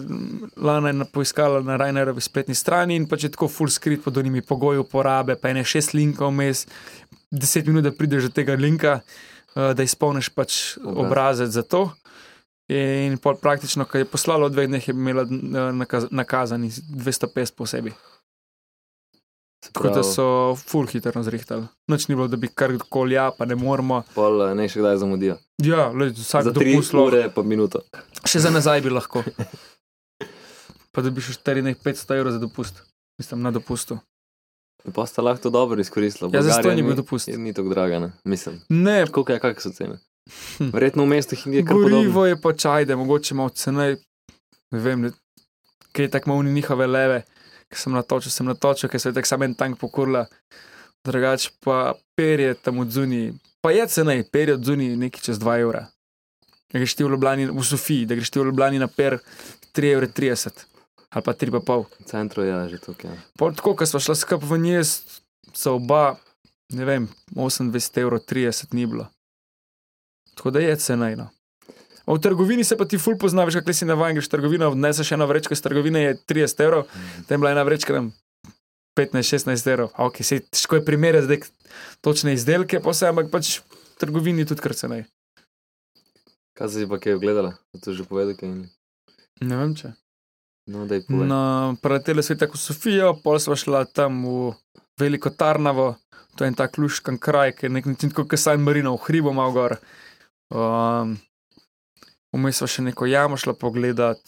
Lana 0.56 0.88
je 0.88 1.04
poiskala 1.12 1.60
na 1.60 1.76
Rainerovi 1.76 2.20
spletni 2.24 2.54
strani 2.54 2.96
in 2.96 3.04
pač 3.08 3.26
je 3.26 3.32
tako 3.34 3.48
full 3.48 3.68
script 3.68 4.04
pod 4.04 4.16
onimi 4.16 4.40
pogoji 4.42 4.80
uporabe, 4.80 5.36
pa 5.36 5.50
ene 5.52 5.64
šest 5.64 5.92
linkov 5.92 6.32
vmes, 6.32 6.64
deset 7.30 7.66
minut, 7.68 7.84
da 7.84 7.92
prideš 7.92 8.30
do 8.30 8.34
tega 8.40 8.56
linka, 8.56 9.00
eh, 9.56 9.74
da 9.74 9.84
izpolniš 9.84 10.30
pač 10.32 10.78
Obraz. 10.80 11.04
obrazec 11.04 11.50
za 11.50 11.62
to. 11.62 11.90
In 12.68 13.16
pol 13.18 13.36
praktično, 13.40 13.84
ko 13.88 13.98
je 13.98 14.04
poslala 14.04 14.48
v 14.48 14.52
dveh 14.52 14.68
dneh, 14.68 14.88
je 14.88 14.94
imela 14.94 15.24
eh, 15.24 15.72
nakaz, 15.72 16.08
nakazani 16.10 16.70
250 16.70 17.56
posebej. 17.56 17.96
Se 19.64 19.72
Tako 19.72 19.88
da 19.88 20.02
so 20.02 20.54
full 20.54 20.86
hitro 20.86 21.22
zrihtali. 21.22 21.66
Noč 21.88 22.08
ni 22.08 22.14
bilo, 22.14 22.28
da 22.28 22.36
bi 22.36 22.48
karkoli, 22.48 23.14
ja, 23.14 23.30
pa 23.38 23.44
ne 23.44 23.56
moramo. 23.58 24.02
Pol 24.14 24.42
eh, 24.46 24.54
ne 24.54 24.68
še 24.70 24.78
kdaj 24.80 25.00
zamudijo. 25.02 25.38
Ja, 25.62 25.88
le, 25.90 26.12
vsak 26.14 26.44
Za 26.44 26.52
tri 26.54 26.74
dopust 26.74 26.94
lahko. 26.94 27.06
ure 27.08 27.22
pa 27.34 27.42
minuto. 27.42 27.82
Še 28.22 28.44
za 28.46 28.52
nazaj 28.54 28.84
bi 28.86 28.94
lahko. 28.94 29.24
Pa 30.94 31.02
da 31.02 31.10
bi 31.10 31.20
šel 31.22 31.36
500 31.44 32.16
evrov 32.16 32.32
za 32.32 32.38
dopust, 32.42 32.80
mislim 33.20 33.42
na 33.42 33.50
dopustu. 33.54 33.98
Pa 34.94 35.06
sta 35.06 35.22
lahko 35.22 35.42
to 35.42 35.50
dobro 35.50 35.80
izkoristila. 35.80 36.30
Ja, 36.32 36.42
za 36.42 36.58
je 36.58 36.74
ni- 36.74 36.82
bil 36.82 36.96
dopust. 36.96 37.28
Ni 37.28 37.52
tako 37.54 37.68
draga, 37.68 37.98
ne? 37.98 38.12
Mislim. 38.24 38.60
Ne, 38.68 39.06
Koliko 39.06 39.32
je, 39.32 39.38
kakšne 39.38 39.62
so 39.62 39.74
cene? 39.74 39.98
Verjetno 40.72 41.04
v 41.04 41.06
mestih 41.06 41.46
je 41.46 41.62
kar 41.62 41.74
podobno. 41.74 41.98
Gorivo 41.98 42.26
je 42.26 42.40
pač 42.40 42.64
ajde, 42.66 42.96
mogoče 42.96 43.34
malo 43.34 43.48
cenej. 43.48 43.96
Ne 44.70 44.78
vem, 44.78 45.10
kaj 45.92 46.04
je 46.04 46.10
tako 46.10 46.30
malo 46.30 46.42
ni 46.42 46.52
njihove 46.52 46.86
leve, 46.86 47.22
ki 47.68 47.80
sem 47.80 47.92
natočil, 47.92 48.32
sem 48.32 48.48
natočil, 48.48 48.88
ker 48.88 49.00
se 49.00 49.10
je 49.10 49.18
tako 49.18 49.30
samo 49.30 49.44
en 49.44 49.54
tank 49.54 49.78
pokurla. 49.80 50.26
Drugač 51.06 51.48
pa 51.64 51.94
perje 52.18 52.54
tam 52.54 52.80
od 52.82 52.90
zunij, 52.92 53.32
pa 53.62 53.70
je 53.70 53.86
cenej, 53.88 54.24
perje 54.32 54.58
od 54.58 54.64
zunij 54.64 54.96
nekaj 54.96 55.28
čez 55.30 55.38
2 55.40 55.60
evra. 55.62 55.86
Da 56.68 56.80
greš 56.82 56.94
ti 56.98 57.04
v 57.04 57.14
Ljubljani, 57.14 57.46
v 57.48 57.62
Sofiji, 57.64 58.06
da 58.06 58.16
greš 58.18 58.30
ti 58.30 58.40
v 58.40 58.50
Ljubljani 58.50 58.82
na 58.82 58.88
per 58.92 59.20
3,30 59.72 59.86
evra 59.86 60.68
ali 61.10 61.24
pa 61.24 61.32
3,5. 61.32 61.84
V 62.00 62.04
centru 62.04 62.42
je 62.42 62.68
že 62.68 62.78
tukaj. 62.78 63.10
Ja. 63.10 63.16
Pol 63.38 63.54
tako, 63.54 63.74
ko 63.76 63.86
smo 63.86 64.00
šla 64.00 64.14
skupaj 64.14 64.48
v 64.48 64.58
njest, 64.60 65.22
so 65.56 65.76
oba, 65.80 66.16
ne 66.72 66.84
vem, 66.84 67.08
28 67.32 68.00
evrov, 68.00 68.20
30 68.28 68.74
ni 68.74 68.86
bilo. 68.86 69.08
Tako 70.36 70.50
da 70.50 70.60
je 70.60 70.76
cenejno. 70.76 71.30
V 72.08 72.16
trgovini 72.24 72.64
se 72.64 72.76
pa 72.76 72.86
ti 72.88 72.96
ful 72.98 73.18
poznaš, 73.20 73.60
kaj 73.60 73.74
si 73.74 73.88
navaden, 73.88 74.16
greš 74.16 74.30
v 74.30 74.32
trgovino, 74.32 74.70
odneseš 74.72 75.12
eno 75.12 75.26
vrečko 75.28 75.52
iz 75.52 75.60
trgovine, 75.60 76.00
je 76.06 76.16
30 76.30 76.64
evrov, 76.64 76.86
tam 77.28 77.36
je 77.36 77.38
bila 77.38 77.52
ena 77.52 77.62
vrečka 77.68 77.92
tam 77.92 78.12
15-16 78.96 79.68
evrov. 79.68 79.92
Ok, 80.00 80.22
se 80.24 80.40
težko 80.40 80.80
je 80.80 80.84
primerjati 80.84 81.28
zdaj 81.28 81.40
točne 82.00 82.32
izdelke, 82.32 82.80
pa 82.80 82.96
se, 82.96 83.10
ampak 83.12 83.28
pač 83.30 83.58
v 83.60 84.00
trgovini 84.00 84.48
tudi 84.48 84.64
kar 84.64 84.72
cenej. 84.72 85.04
Kaj 86.56 86.72
si 86.74 86.88
pa 86.90 86.96
kaj 86.96 87.20
ogledala? 87.20 87.54
To 87.84 87.92
že 87.92 88.08
povedal, 88.08 88.34
kaj 88.40 88.56
ni. 88.56 88.66
Ne 89.44 89.60
vem 89.60 89.76
če. 89.76 89.92
No, 90.68 90.88
da 90.88 90.98
je 90.98 91.04
povedal. 91.06 91.28
Na 91.28 91.42
preletele 91.84 92.24
so 92.24 92.34
tako 92.40 92.56
Sofijo, 92.56 93.14
pol 93.22 93.36
smo 93.36 93.52
šla 93.52 93.84
tam 93.84 94.24
v 94.24 94.56
Veliko 94.98 95.30
Tarnavo, 95.30 95.94
to 96.34 96.44
je 96.44 96.50
en 96.50 96.58
tak 96.58 96.80
luškan 96.80 97.20
kraj, 97.20 97.54
ki 97.54 97.68
je 97.68 97.74
nek 97.76 97.86
način 97.86 98.10
kot 98.10 98.32
San 98.34 98.64
Marino, 98.64 98.96
v 98.96 99.04
hribu 99.06 99.32
malo 99.32 99.52
gor. 99.54 99.76
Um, 100.50 101.14
Vmes 102.32 102.60
smo 102.60 102.66
še 102.68 102.82
neko 102.82 103.06
jamo 103.08 103.36
šla 103.40 103.54
pogledat, 103.56 104.20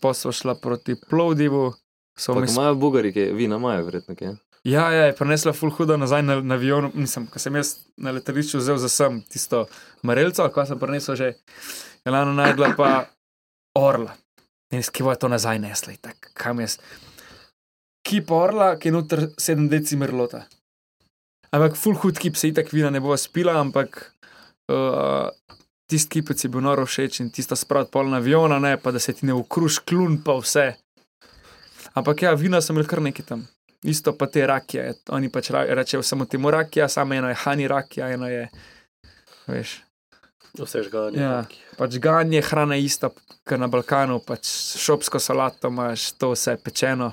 pa 0.00 0.14
smo 0.14 0.32
šla 0.32 0.54
proti 0.54 0.94
Plovdivu. 1.10 1.72
vmes- 2.18 2.54
imajo 2.54 2.74
bugari, 2.74 3.12
kaj, 3.12 3.32
vina 3.32 3.56
imajo 3.56 3.84
verjetno 3.84 4.14
kaj. 4.18 4.36
Ja, 4.64 4.90
ja, 4.92 5.04
je 5.06 5.14
prenesla 5.16 5.52
ful 5.52 5.70
hudo 5.70 5.96
nazaj 5.96 6.22
na, 6.22 6.40
na 6.40 6.54
avion, 6.58 6.90
nisem, 6.94 7.26
ko 7.30 7.38
sem 7.38 7.54
jaz 7.56 7.76
na 7.96 8.10
letališču 8.12 8.58
vzel 8.58 8.78
za 8.82 8.88
sem 8.88 9.20
tisto 9.30 9.66
marelco, 10.02 10.48
ko 10.50 10.64
sem 10.66 10.78
prenesel 10.78 11.16
že, 11.16 11.28
je 12.04 12.12
lano 12.12 12.34
najdla 12.34 12.74
pa 12.76 12.90
orla. 13.78 14.16
In 14.74 14.82
skivo 14.82 15.14
je 15.14 15.18
to 15.22 15.28
nazaj 15.28 15.58
nesla, 15.62 15.94
tako, 16.02 16.34
kam 16.34 16.60
jaz. 16.60 16.76
Kip 18.04 18.30
orla, 18.30 18.74
ki 18.76 18.90
je 18.90 18.92
noter 18.92 19.24
7 19.38 19.68
deci 19.70 19.96
merlota. 19.96 20.44
Ampak 21.54 21.78
ful 21.80 21.96
hud 21.96 22.18
kip 22.20 22.36
se 22.36 22.50
itak 22.50 22.72
vina 22.72 22.90
ne 22.90 23.00
bo 23.00 23.16
spila, 23.16 23.56
ampak 23.60 24.02
uh, 24.68 25.30
tisti 25.88 26.18
kipec 26.18 26.44
je 26.44 26.50
bil 26.52 26.64
noro 26.64 26.86
všeč 26.86 27.20
in 27.20 27.30
tisto 27.34 27.56
spraviti 27.56 27.92
pol 27.92 28.10
na 28.12 28.20
aviona, 28.22 28.58
ne 28.58 28.76
pa 28.76 28.92
da 28.92 29.00
se 29.00 29.12
ti 29.12 29.26
ne 29.26 29.34
ukruš 29.34 29.80
klun 29.88 30.20
pa 30.24 30.36
vse. 30.38 30.72
Ampak 31.94 32.22
ja, 32.22 32.34
vina 32.34 32.60
sem 32.60 32.76
imel 32.76 32.86
kar 32.86 33.02
nekaj 33.02 33.26
tam. 33.26 33.46
Isto 33.82 34.12
pa 34.18 34.26
te 34.26 34.46
rakije, 34.46 34.94
oni 35.14 35.30
pač 35.30 35.50
rečejo 35.50 36.02
samo 36.02 36.26
temu 36.26 36.50
rakija, 36.50 36.88
samo 36.88 37.14
eno 37.14 37.28
je 37.28 37.36
hani 37.44 37.68
rakija, 37.68 38.10
eno 38.12 38.28
je, 38.28 38.48
veš, 39.46 39.78
Vse 40.58 40.82
žganje. 40.82 41.20
Ja. 41.20 41.44
pač 41.78 41.98
ganje, 42.02 42.40
hrana 42.42 42.74
je 42.74 42.84
ista, 42.84 43.10
kot 43.46 43.60
na 43.60 43.68
Balkanu, 43.68 44.18
pač 44.24 44.48
šopsko 44.80 45.20
salato 45.20 45.68
imaš, 45.68 46.12
to 46.18 46.32
vse 46.32 46.56
pečeno. 46.64 47.12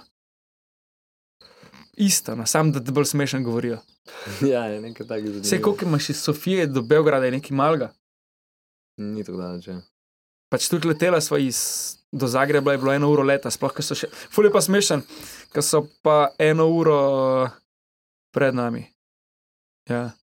Isto, 1.98 2.36
no, 2.36 2.46
sam 2.46 2.72
da 2.76 2.82
te 2.84 2.92
bolj 2.92 3.06
smešno 3.12 3.42
govorijo. 3.44 3.80
ja, 4.54 4.66
je 4.72 4.82
nekaj 4.82 5.08
takega. 5.08 5.44
Vse, 5.44 5.62
koliko 5.62 5.86
imaš 5.86 6.10
iz 6.10 6.24
Sofije 6.24 6.68
do 6.68 6.82
Beograda, 6.82 7.26
je 7.26 7.38
nekaj 7.38 7.56
malga. 7.56 7.92
Ni 8.98 9.24
tako 9.24 9.42
daleč. 9.42 9.68
ja. 9.68 9.82
Pač 10.52 10.70
tudi 10.72 10.88
letela 10.88 11.20
sva 11.22 11.40
iz, 11.42 11.58
do 12.14 12.28
Zagreba, 12.30 12.72
je 12.72 12.80
bilo 12.80 12.94
eno 12.94 13.10
uro 13.12 13.26
leta, 13.26 13.52
sploh, 13.52 13.74
ker 13.74 13.84
so 13.84 13.98
še, 13.98 14.08
fulje 14.32 14.54
pa 14.54 14.62
smešen, 14.64 15.02
ker 15.52 15.66
so 15.66 15.84
pa 16.06 16.30
eno 16.40 16.70
uro 16.72 17.00
pred 18.36 18.56
nami. 18.56 18.86
Ja. 19.90 20.14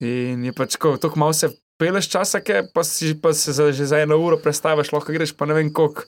In 0.00 0.44
je 0.46 0.52
pač 0.56 0.76
tako, 0.76 0.94
tako 1.00 1.20
malo 1.20 1.34
se 1.36 1.50
peleš 1.80 2.08
časa, 2.12 2.40
ke 2.44 2.62
pa, 2.72 2.84
si, 2.86 3.12
pa 3.18 3.34
se 3.36 3.52
za, 3.56 3.68
že 3.72 3.88
za 3.88 4.00
eno 4.04 4.18
uro 4.22 4.38
prestaviš, 4.40 4.94
lahko 4.94 5.12
greš 5.12 5.34
pa 5.36 5.48
ne 5.48 5.58
vem 5.58 5.72
koliko 5.72 6.06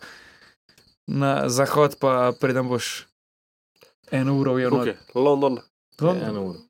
na 1.08 1.48
zahod, 1.48 1.96
pa 2.00 2.32
preden 2.40 2.68
boš 2.68 3.08
eno 4.12 4.36
uro 4.38 4.56
ujel. 4.56 4.70
Tukaj, 4.70 4.96
London, 5.14 5.60
Je 5.98 6.28
Eno 6.28 6.44
uro. 6.44 6.67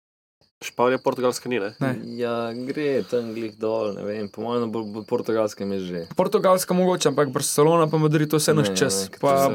Španija, 0.64 0.98
Portugalska 0.98 1.48
ni, 1.48 1.60
ne? 1.62 1.70
Ne. 1.78 1.92
Ja, 2.18 2.50
gre 2.52 3.04
tam 3.06 3.30
glih 3.34 3.54
dol, 3.54 3.92
ne 3.94 4.02
vem, 4.02 4.26
po 4.26 4.42
mojem, 4.42 4.66
bo, 4.74 4.82
bo 4.82 5.04
portugalskem 5.06 5.70
je 5.76 5.80
že. 5.80 6.00
Portugalska 6.18 6.74
mogoče, 6.74 7.12
ampak 7.12 7.30
Barcelona 7.30 7.86
pa 7.86 7.98
Madrid, 8.02 8.30
to 8.30 8.42
vse 8.42 8.54
naš 8.58 8.74
čas, 8.74 9.06
ne, 9.06 9.22
pa, 9.22 9.54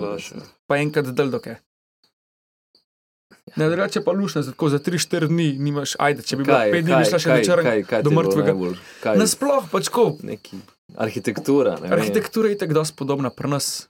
pa 0.64 0.80
enkrat 0.80 1.12
del 1.12 1.34
doke. 1.34 1.60
Ne, 3.60 3.68
drugače 3.70 4.02
pa 4.02 4.16
lušne, 4.16 4.46
tako 4.48 4.70
za 4.70 4.80
3-4 4.80 5.28
dni 5.28 5.50
nimaš, 5.60 5.98
ajde, 6.00 6.24
če 6.24 6.40
bi 6.40 6.48
bilo 6.48 6.58
5 6.58 6.88
dni, 6.88 6.96
bi 6.96 7.10
šla 7.12 7.20
še 7.20 7.30
na 7.30 7.44
črn. 7.44 7.68
do 8.08 8.10
je 8.10 8.16
mrtvega. 8.18 8.54
Nasploh 9.20 9.68
pač 9.70 9.92
ko, 9.92 10.06
neki 10.24 10.58
arhitektura. 10.96 11.76
Ne 11.84 11.92
arhitektura 11.92 12.50
je 12.50 12.64
tako 12.64 12.80
dosti 12.80 12.96
podobna 12.98 13.30
pri 13.30 13.52
nas. 13.52 13.90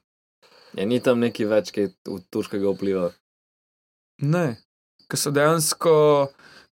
Ja, 0.74 0.90
ni 0.90 0.98
tam 1.00 1.22
neki 1.22 1.46
več 1.46 1.70
kaj 1.72 1.94
v 2.10 2.20
turškega 2.34 2.74
vpliva. 2.74 3.12
Ne, 4.26 4.58
ker 5.06 5.22
so 5.22 5.30
dejansko, 5.30 5.94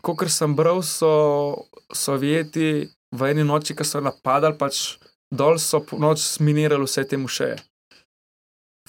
kot 0.02 0.30
sem 0.30 0.56
bral, 0.56 0.82
so 0.84 1.68
Sovjeti 1.94 2.90
v 3.12 3.32
eni 3.32 3.44
noči, 3.44 3.76
ki 3.76 3.86
so 3.86 4.02
napadali, 4.04 4.58
pač 4.58 4.98
dol 5.32 5.60
so 5.60 5.84
noč 6.00 6.24
sminirali 6.24 6.88
vse 6.88 7.04
te 7.08 7.20
mušeje. 7.20 7.60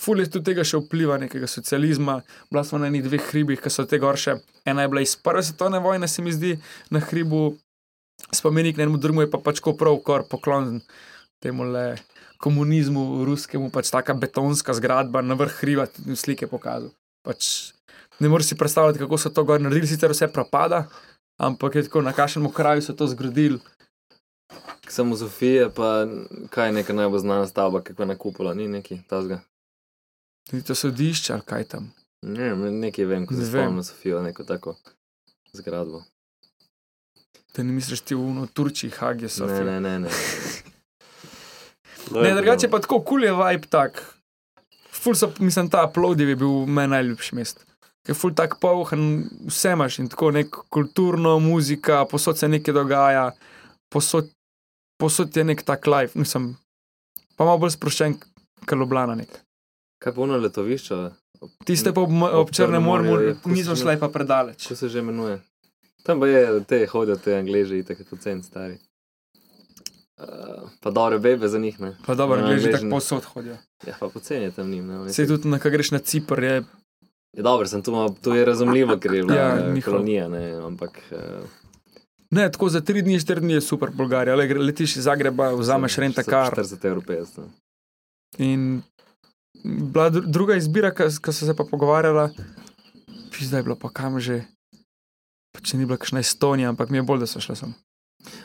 Ful 0.00 0.22
je 0.22 0.30
tudi 0.32 0.50
tega 0.50 0.64
še 0.66 0.80
vpliva 0.80 1.18
nekega 1.20 1.46
socializma, 1.46 2.22
bila 2.50 2.62
smo 2.64 2.80
na 2.80 2.88
enih 2.88 3.04
dveh 3.04 3.26
hribih, 3.28 3.60
ki 3.60 3.70
so 3.70 3.84
te 3.86 4.00
gorše. 4.02 4.38
Ena 4.66 4.82
je 4.86 4.90
bila 4.90 5.02
iz 5.04 5.14
prve 5.20 5.42
svetovne 5.44 5.82
vojne, 5.84 6.08
se 6.08 6.24
mi 6.24 6.32
zdi, 6.32 6.56
na 6.90 7.02
hribu 7.04 7.52
spomenik, 8.34 8.78
na 8.78 8.86
enem 8.86 8.98
drugemu 8.98 9.26
je 9.26 9.30
pa 9.30 9.42
pač 9.42 9.60
ko 9.60 9.76
prav 9.78 10.00
kor 10.06 10.24
poklon 10.30 10.80
temu 11.42 11.66
le 11.68 11.98
komunizmu, 12.42 13.22
ruskemu, 13.28 13.70
pač 13.70 13.92
taka 13.94 14.16
betonska 14.18 14.74
zgradba 14.74 15.22
na 15.22 15.36
vrh 15.38 15.60
hriba, 15.60 15.86
tudi 15.86 16.18
slike 16.18 16.48
pokazal. 16.50 16.90
Pač 17.22 17.74
ne 18.22 18.28
moreš 18.28 18.46
si 18.46 18.58
predstavljati, 18.58 18.98
kako 18.98 19.18
so 19.18 19.30
to 19.30 19.44
gor 19.44 19.60
naredili, 19.60 19.86
sicer 19.86 20.10
vse 20.10 20.28
propada, 20.28 20.86
ampak 21.40 21.74
je 21.74 21.82
tako 21.82 22.02
na 22.02 22.12
kakšnem 22.12 22.52
kraju 22.52 22.82
so 22.82 22.92
to 22.92 23.06
zgradili. 23.06 23.58
Samo 24.88 25.16
Sofija, 25.16 25.70
pa 25.70 26.06
kaj 26.50 26.68
je 26.68 26.72
neka 26.72 26.92
najbolj 26.92 27.20
znana 27.20 27.46
stavba, 27.46 27.80
kako 27.82 28.02
je 28.02 28.06
na 28.06 28.16
kupola, 28.18 28.54
ni 28.54 28.68
neki 28.68 29.00
tazga. 29.08 29.40
Ni 30.52 30.62
to 30.62 30.74
sodišče 30.74 31.32
ali 31.32 31.42
kaj 31.46 31.64
tam. 31.64 31.92
Ne, 32.22 32.56
nekaj 32.56 33.04
vem, 33.04 33.26
ko 33.26 33.34
se 33.34 33.46
spomnim 33.46 33.76
na 33.76 33.82
Sofijo, 33.82 34.22
neko 34.22 34.44
tako 34.44 34.76
zgradbo. 35.52 36.02
Te 37.52 37.64
ne 37.64 37.72
misliš 37.72 38.00
ti 38.00 38.14
v 38.14 38.46
Turčiji, 38.54 38.90
Hagi, 38.90 39.28
so. 39.28 39.46
Ne, 39.46 39.64
ne, 39.64 39.80
ne, 39.80 39.98
ne. 40.04 40.10
Ne, 42.10 42.34
drugače 42.34 42.70
pa 42.70 42.80
tako 42.80 43.00
kul 43.00 43.24
je 43.24 43.32
vibe 43.32 43.68
tak. 43.68 44.02
Ful 44.92 45.14
so, 45.14 45.32
mislim, 45.38 45.70
ta 45.70 45.86
Plodiv 45.94 46.28
je 46.28 46.36
bil 46.36 46.66
meni 46.66 46.90
najljubši 46.90 47.34
mest. 47.34 47.66
Ker 48.02 48.10
je 48.10 48.18
ful 48.18 48.32
tak 48.34 48.56
polhan, 48.58 49.02
vse 49.46 49.72
imaš 49.72 49.98
in 49.98 50.08
tako 50.10 50.32
nek 50.34 50.56
kulturno, 50.68 51.36
muzika, 51.38 52.04
posod 52.04 52.38
se 52.38 52.48
nekaj 52.48 52.74
dogaja, 52.74 53.28
posod, 53.88 54.26
posod 54.98 55.36
je 55.36 55.44
nek 55.44 55.62
tak 55.62 55.86
life, 55.86 56.18
nisem, 56.18 56.56
pa 57.36 57.44
malo 57.44 57.58
bolj 57.58 57.76
sproščen, 57.76 58.16
kot 58.66 58.74
Ljubljana 58.74 59.14
nek. 59.14 59.38
Kaj 60.02 60.14
pa 60.14 60.20
ono 60.20 60.36
letovišče? 60.36 60.98
Tiste 61.64 61.92
pa 61.92 62.00
ob, 62.00 62.10
m- 62.10 62.30
ob 62.32 62.50
Črnem 62.50 62.82
morju, 62.82 63.36
niso 63.46 63.76
šle 63.76 63.94
pa 63.98 64.08
predaleč. 64.08 64.66
Kako 64.66 64.76
se 64.76 64.88
že 64.88 64.98
imenuje? 64.98 65.38
Tam 66.02 66.18
pa 66.18 66.26
je, 66.26 66.42
te 66.64 66.86
hodijo, 66.86 67.16
te 67.16 67.36
angleži, 67.36 67.78
itak 67.78 67.98
je 67.98 68.04
pocen 68.04 68.42
stari. 68.42 68.78
Uh, 70.18 70.26
pa 70.80 70.90
dobre 70.90 71.18
bebe 71.18 71.48
za 71.48 71.58
njih, 71.58 71.80
ne. 71.80 71.96
Pa 72.06 72.14
dobro, 72.14 72.38
Ja, 72.38 72.46
gleži, 72.46 72.70
tako 72.70 72.90
posod 72.90 73.24
hodijo. 73.24 73.56
Ja, 73.86 73.94
pa 74.00 74.08
pocen 74.08 74.42
je 74.42 74.50
tam 74.50 74.70
njim, 74.70 74.90
Se 75.08 75.26
tudi, 75.26 75.48
na 75.48 75.58
kaj 75.58 75.70
greš 75.70 75.90
na 75.90 75.98
Cipr, 75.98 76.42
je 76.42 76.62
Ja, 77.32 77.42
dobro, 77.42 77.66
sem 77.66 77.82
tu, 77.82 77.92
tu 78.22 78.32
je 78.32 78.44
razumljivo, 78.44 78.96
ker 78.98 79.14
je 79.14 79.22
bila 79.22 79.36
Ja, 79.36 79.70
njihov. 79.70 79.92
kolonija, 79.92 80.28
ne, 80.28 80.52
ampak 80.52 80.98
uh, 81.10 81.18
Ne, 82.30 82.46
tako 82.48 82.68
za 82.68 82.80
tri 82.80 83.02
dni, 83.02 83.18
štiri 83.18 83.40
dni 83.40 83.52
je 83.52 83.60
super 83.60 83.90
Bolgarija. 83.90 84.34
Le, 84.34 84.46
letiš 84.56 84.96
iz 84.96 85.04
Zagreba, 85.04 85.50
vzameš 85.50 85.96
renta 85.96 86.22
kar. 86.22 86.54
40 86.54 86.86
evrov 86.86 87.02
50. 87.02 87.44
In 88.38 88.82
bila 89.92 90.10
dru- 90.10 90.24
druga 90.26 90.56
izbira, 90.56 90.90
ki 90.90 91.02
so 91.12 91.32
se 91.34 91.54
pa 91.54 91.64
pogovarjala, 91.64 92.30
zdaj 93.38 93.58
je 93.58 93.62
bilo 93.62 93.76
pa 93.76 93.90
kam 93.90 94.16
že. 94.18 94.42
Pa 95.52 95.60
če 95.60 95.76
ni 95.76 95.84
bila 95.84 95.98
kakšna 95.98 96.20
Estonija, 96.20 96.68
ampak 96.68 96.88
mi 96.88 96.96
je 96.96 97.02
bolj, 97.02 97.18
da 97.18 97.26
so 97.26 97.40
šla 97.40 97.54
sem. 97.54 97.74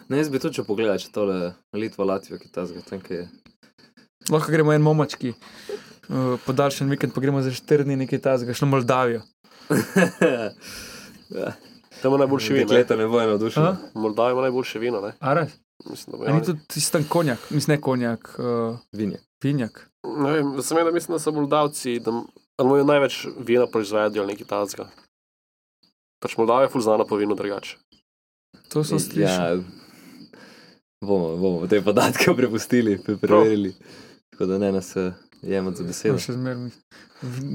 Ne, 0.09 0.17
jaz 0.17 0.27
bi 0.29 0.39
tudi 0.39 0.55
če 0.55 0.63
pogledal, 0.63 0.97
če 0.97 1.07
tole 1.09 1.37
Litva, 1.73 2.03
Latvija, 2.05 2.39
Kitajska, 2.39 2.83
tam 2.83 2.99
kaj 2.99 3.17
je. 3.17 3.25
Lahko 4.27 4.51
gremo 4.51 4.73
en 4.73 4.81
momački, 4.81 5.31
uh, 6.09 6.39
podaljšan 6.45 6.89
vikend, 6.89 7.13
pa 7.13 7.21
gremo 7.21 7.41
za 7.41 7.51
štiri 7.51 7.83
dni 7.83 7.95
nekaj 7.95 8.19
tazga, 8.19 8.53
šlo 8.53 8.67
Moldavijo. 8.67 9.21
ja, 11.29 11.51
Tam 12.01 12.11
je 12.13 12.17
najboljše 12.17 12.53
vino. 12.53 12.65
Dekleta 12.65 12.95
ne 12.95 13.07
bojo 13.07 13.27
navdušena. 13.27 13.67
A? 13.69 13.99
Moldavija 13.99 14.31
ima 14.31 14.41
najboljše 14.41 14.79
vino, 14.79 15.01
ne? 15.01 15.13
Ares? 15.19 15.51
Mislim, 15.89 16.19
da 16.19 16.25
A 16.25 16.33
bi 16.33 16.39
ni 16.39 16.45
tudi 16.45 16.59
tisti 16.67 16.97
konjak, 17.09 17.39
mislim, 17.49 17.75
ne 17.75 17.81
konjak, 17.81 18.35
uh, 18.39 18.77
Vinje. 18.91 19.17
vinjak. 19.43 19.89
Ne 20.17 20.31
vem, 20.31 20.61
sem 20.63 20.77
vedel, 20.77 20.93
mislim, 20.93 21.15
da 21.15 21.19
so 21.19 21.31
Moldavci, 21.31 21.99
da 21.99 22.11
imajo 22.61 22.83
največ 22.83 23.27
vina 23.39 23.67
proizvedli 23.67 24.19
ali 24.19 24.27
nekaj 24.27 24.47
takega. 24.47 24.89
Pač 26.19 26.37
Moldavija 26.37 26.65
je 26.65 26.69
ful 26.69 26.81
znana 26.81 27.05
po 27.05 27.15
vinu 27.15 27.35
drugače. 27.35 27.77
To 28.69 28.83
sem 28.83 28.99
slišal. 28.99 29.57
Ja, 29.57 29.63
bomo, 31.01 31.37
bomo 31.37 31.67
te 31.67 31.81
podatke 31.81 32.33
prepustili, 32.37 32.97
pre- 32.97 33.17
preverili. 33.17 33.75
Tako 34.29 34.45
da 34.45 34.57
ne 34.57 34.71
nas 34.71 34.95
eh, 34.95 35.13
jemati 35.41 35.77
za 35.77 35.83
Ja. 35.83 35.87
besedo. 35.87 36.17
Še 36.19 36.33
zmeraj 36.33 36.69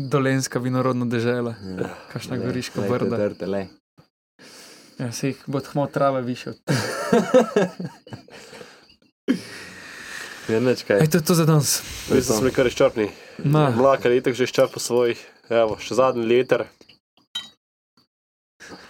dolenska 0.08 0.58
vinorodna 0.58 1.06
dežela, 1.06 1.54
Ja. 1.72 1.94
kakšna 2.12 2.36
Le, 2.36 2.42
goriška 2.42 2.80
lejte, 2.80 2.92
brda. 2.94 3.16
Trte, 3.18 3.46
le. 3.46 3.68
Ja, 4.98 5.12
se 5.12 5.28
jih 5.28 5.38
bo 5.46 5.60
tmo 5.60 5.86
trave 5.88 6.22
više 6.22 6.50
od 6.50 6.58
Ja, 10.44 10.58
nič 10.60 10.82
kaj. 10.82 10.98
Ej, 10.98 11.08
to 11.08 11.16
je 11.16 11.24
to 11.24 11.34
za 11.34 11.44
danes. 11.44 11.78
To 11.78 11.84
je 12.08 12.16
Mislim, 12.16 12.28
da 12.28 12.34
to. 12.34 12.40
smo 12.40 12.50
kar 12.52 12.66
izčrpni. 12.66 13.06
Ma, 13.40 13.70
Mlaka 13.70 14.08
je 14.08 14.16
itak 14.16 14.34
že 14.34 14.44
izčrpal 14.44 14.78
svoj, 14.78 15.14
evo, 15.48 15.78
še 15.78 15.94
zadnji 15.94 16.24
liter. 16.24 16.66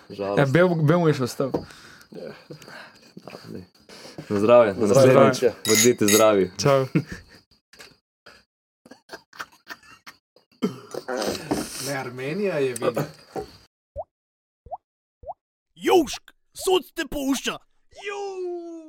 Žalost. 0.09 0.39
ja, 0.39 0.47
bel, 0.47 0.69
bel 0.75 0.99
mu 0.99 1.09
je 1.09 1.15
še 1.15 1.25
ostal. 1.25 1.53
Na 4.23 4.37
zdravje, 4.39 4.75
na 4.75 4.87
Zdravje. 4.87 5.15
naslednjič. 5.15 5.39
Bodite 5.63 6.05
zdravi. 6.07 6.51
Čau. 6.57 6.87
Ne, 11.87 11.97
Armenija 11.97 12.59
je 12.59 12.75
videla. 12.75 13.05
Južk, 15.75 16.33
sod 16.53 16.93
te 16.95 17.03
pušča. 17.11 17.59
Južk. 18.07 18.82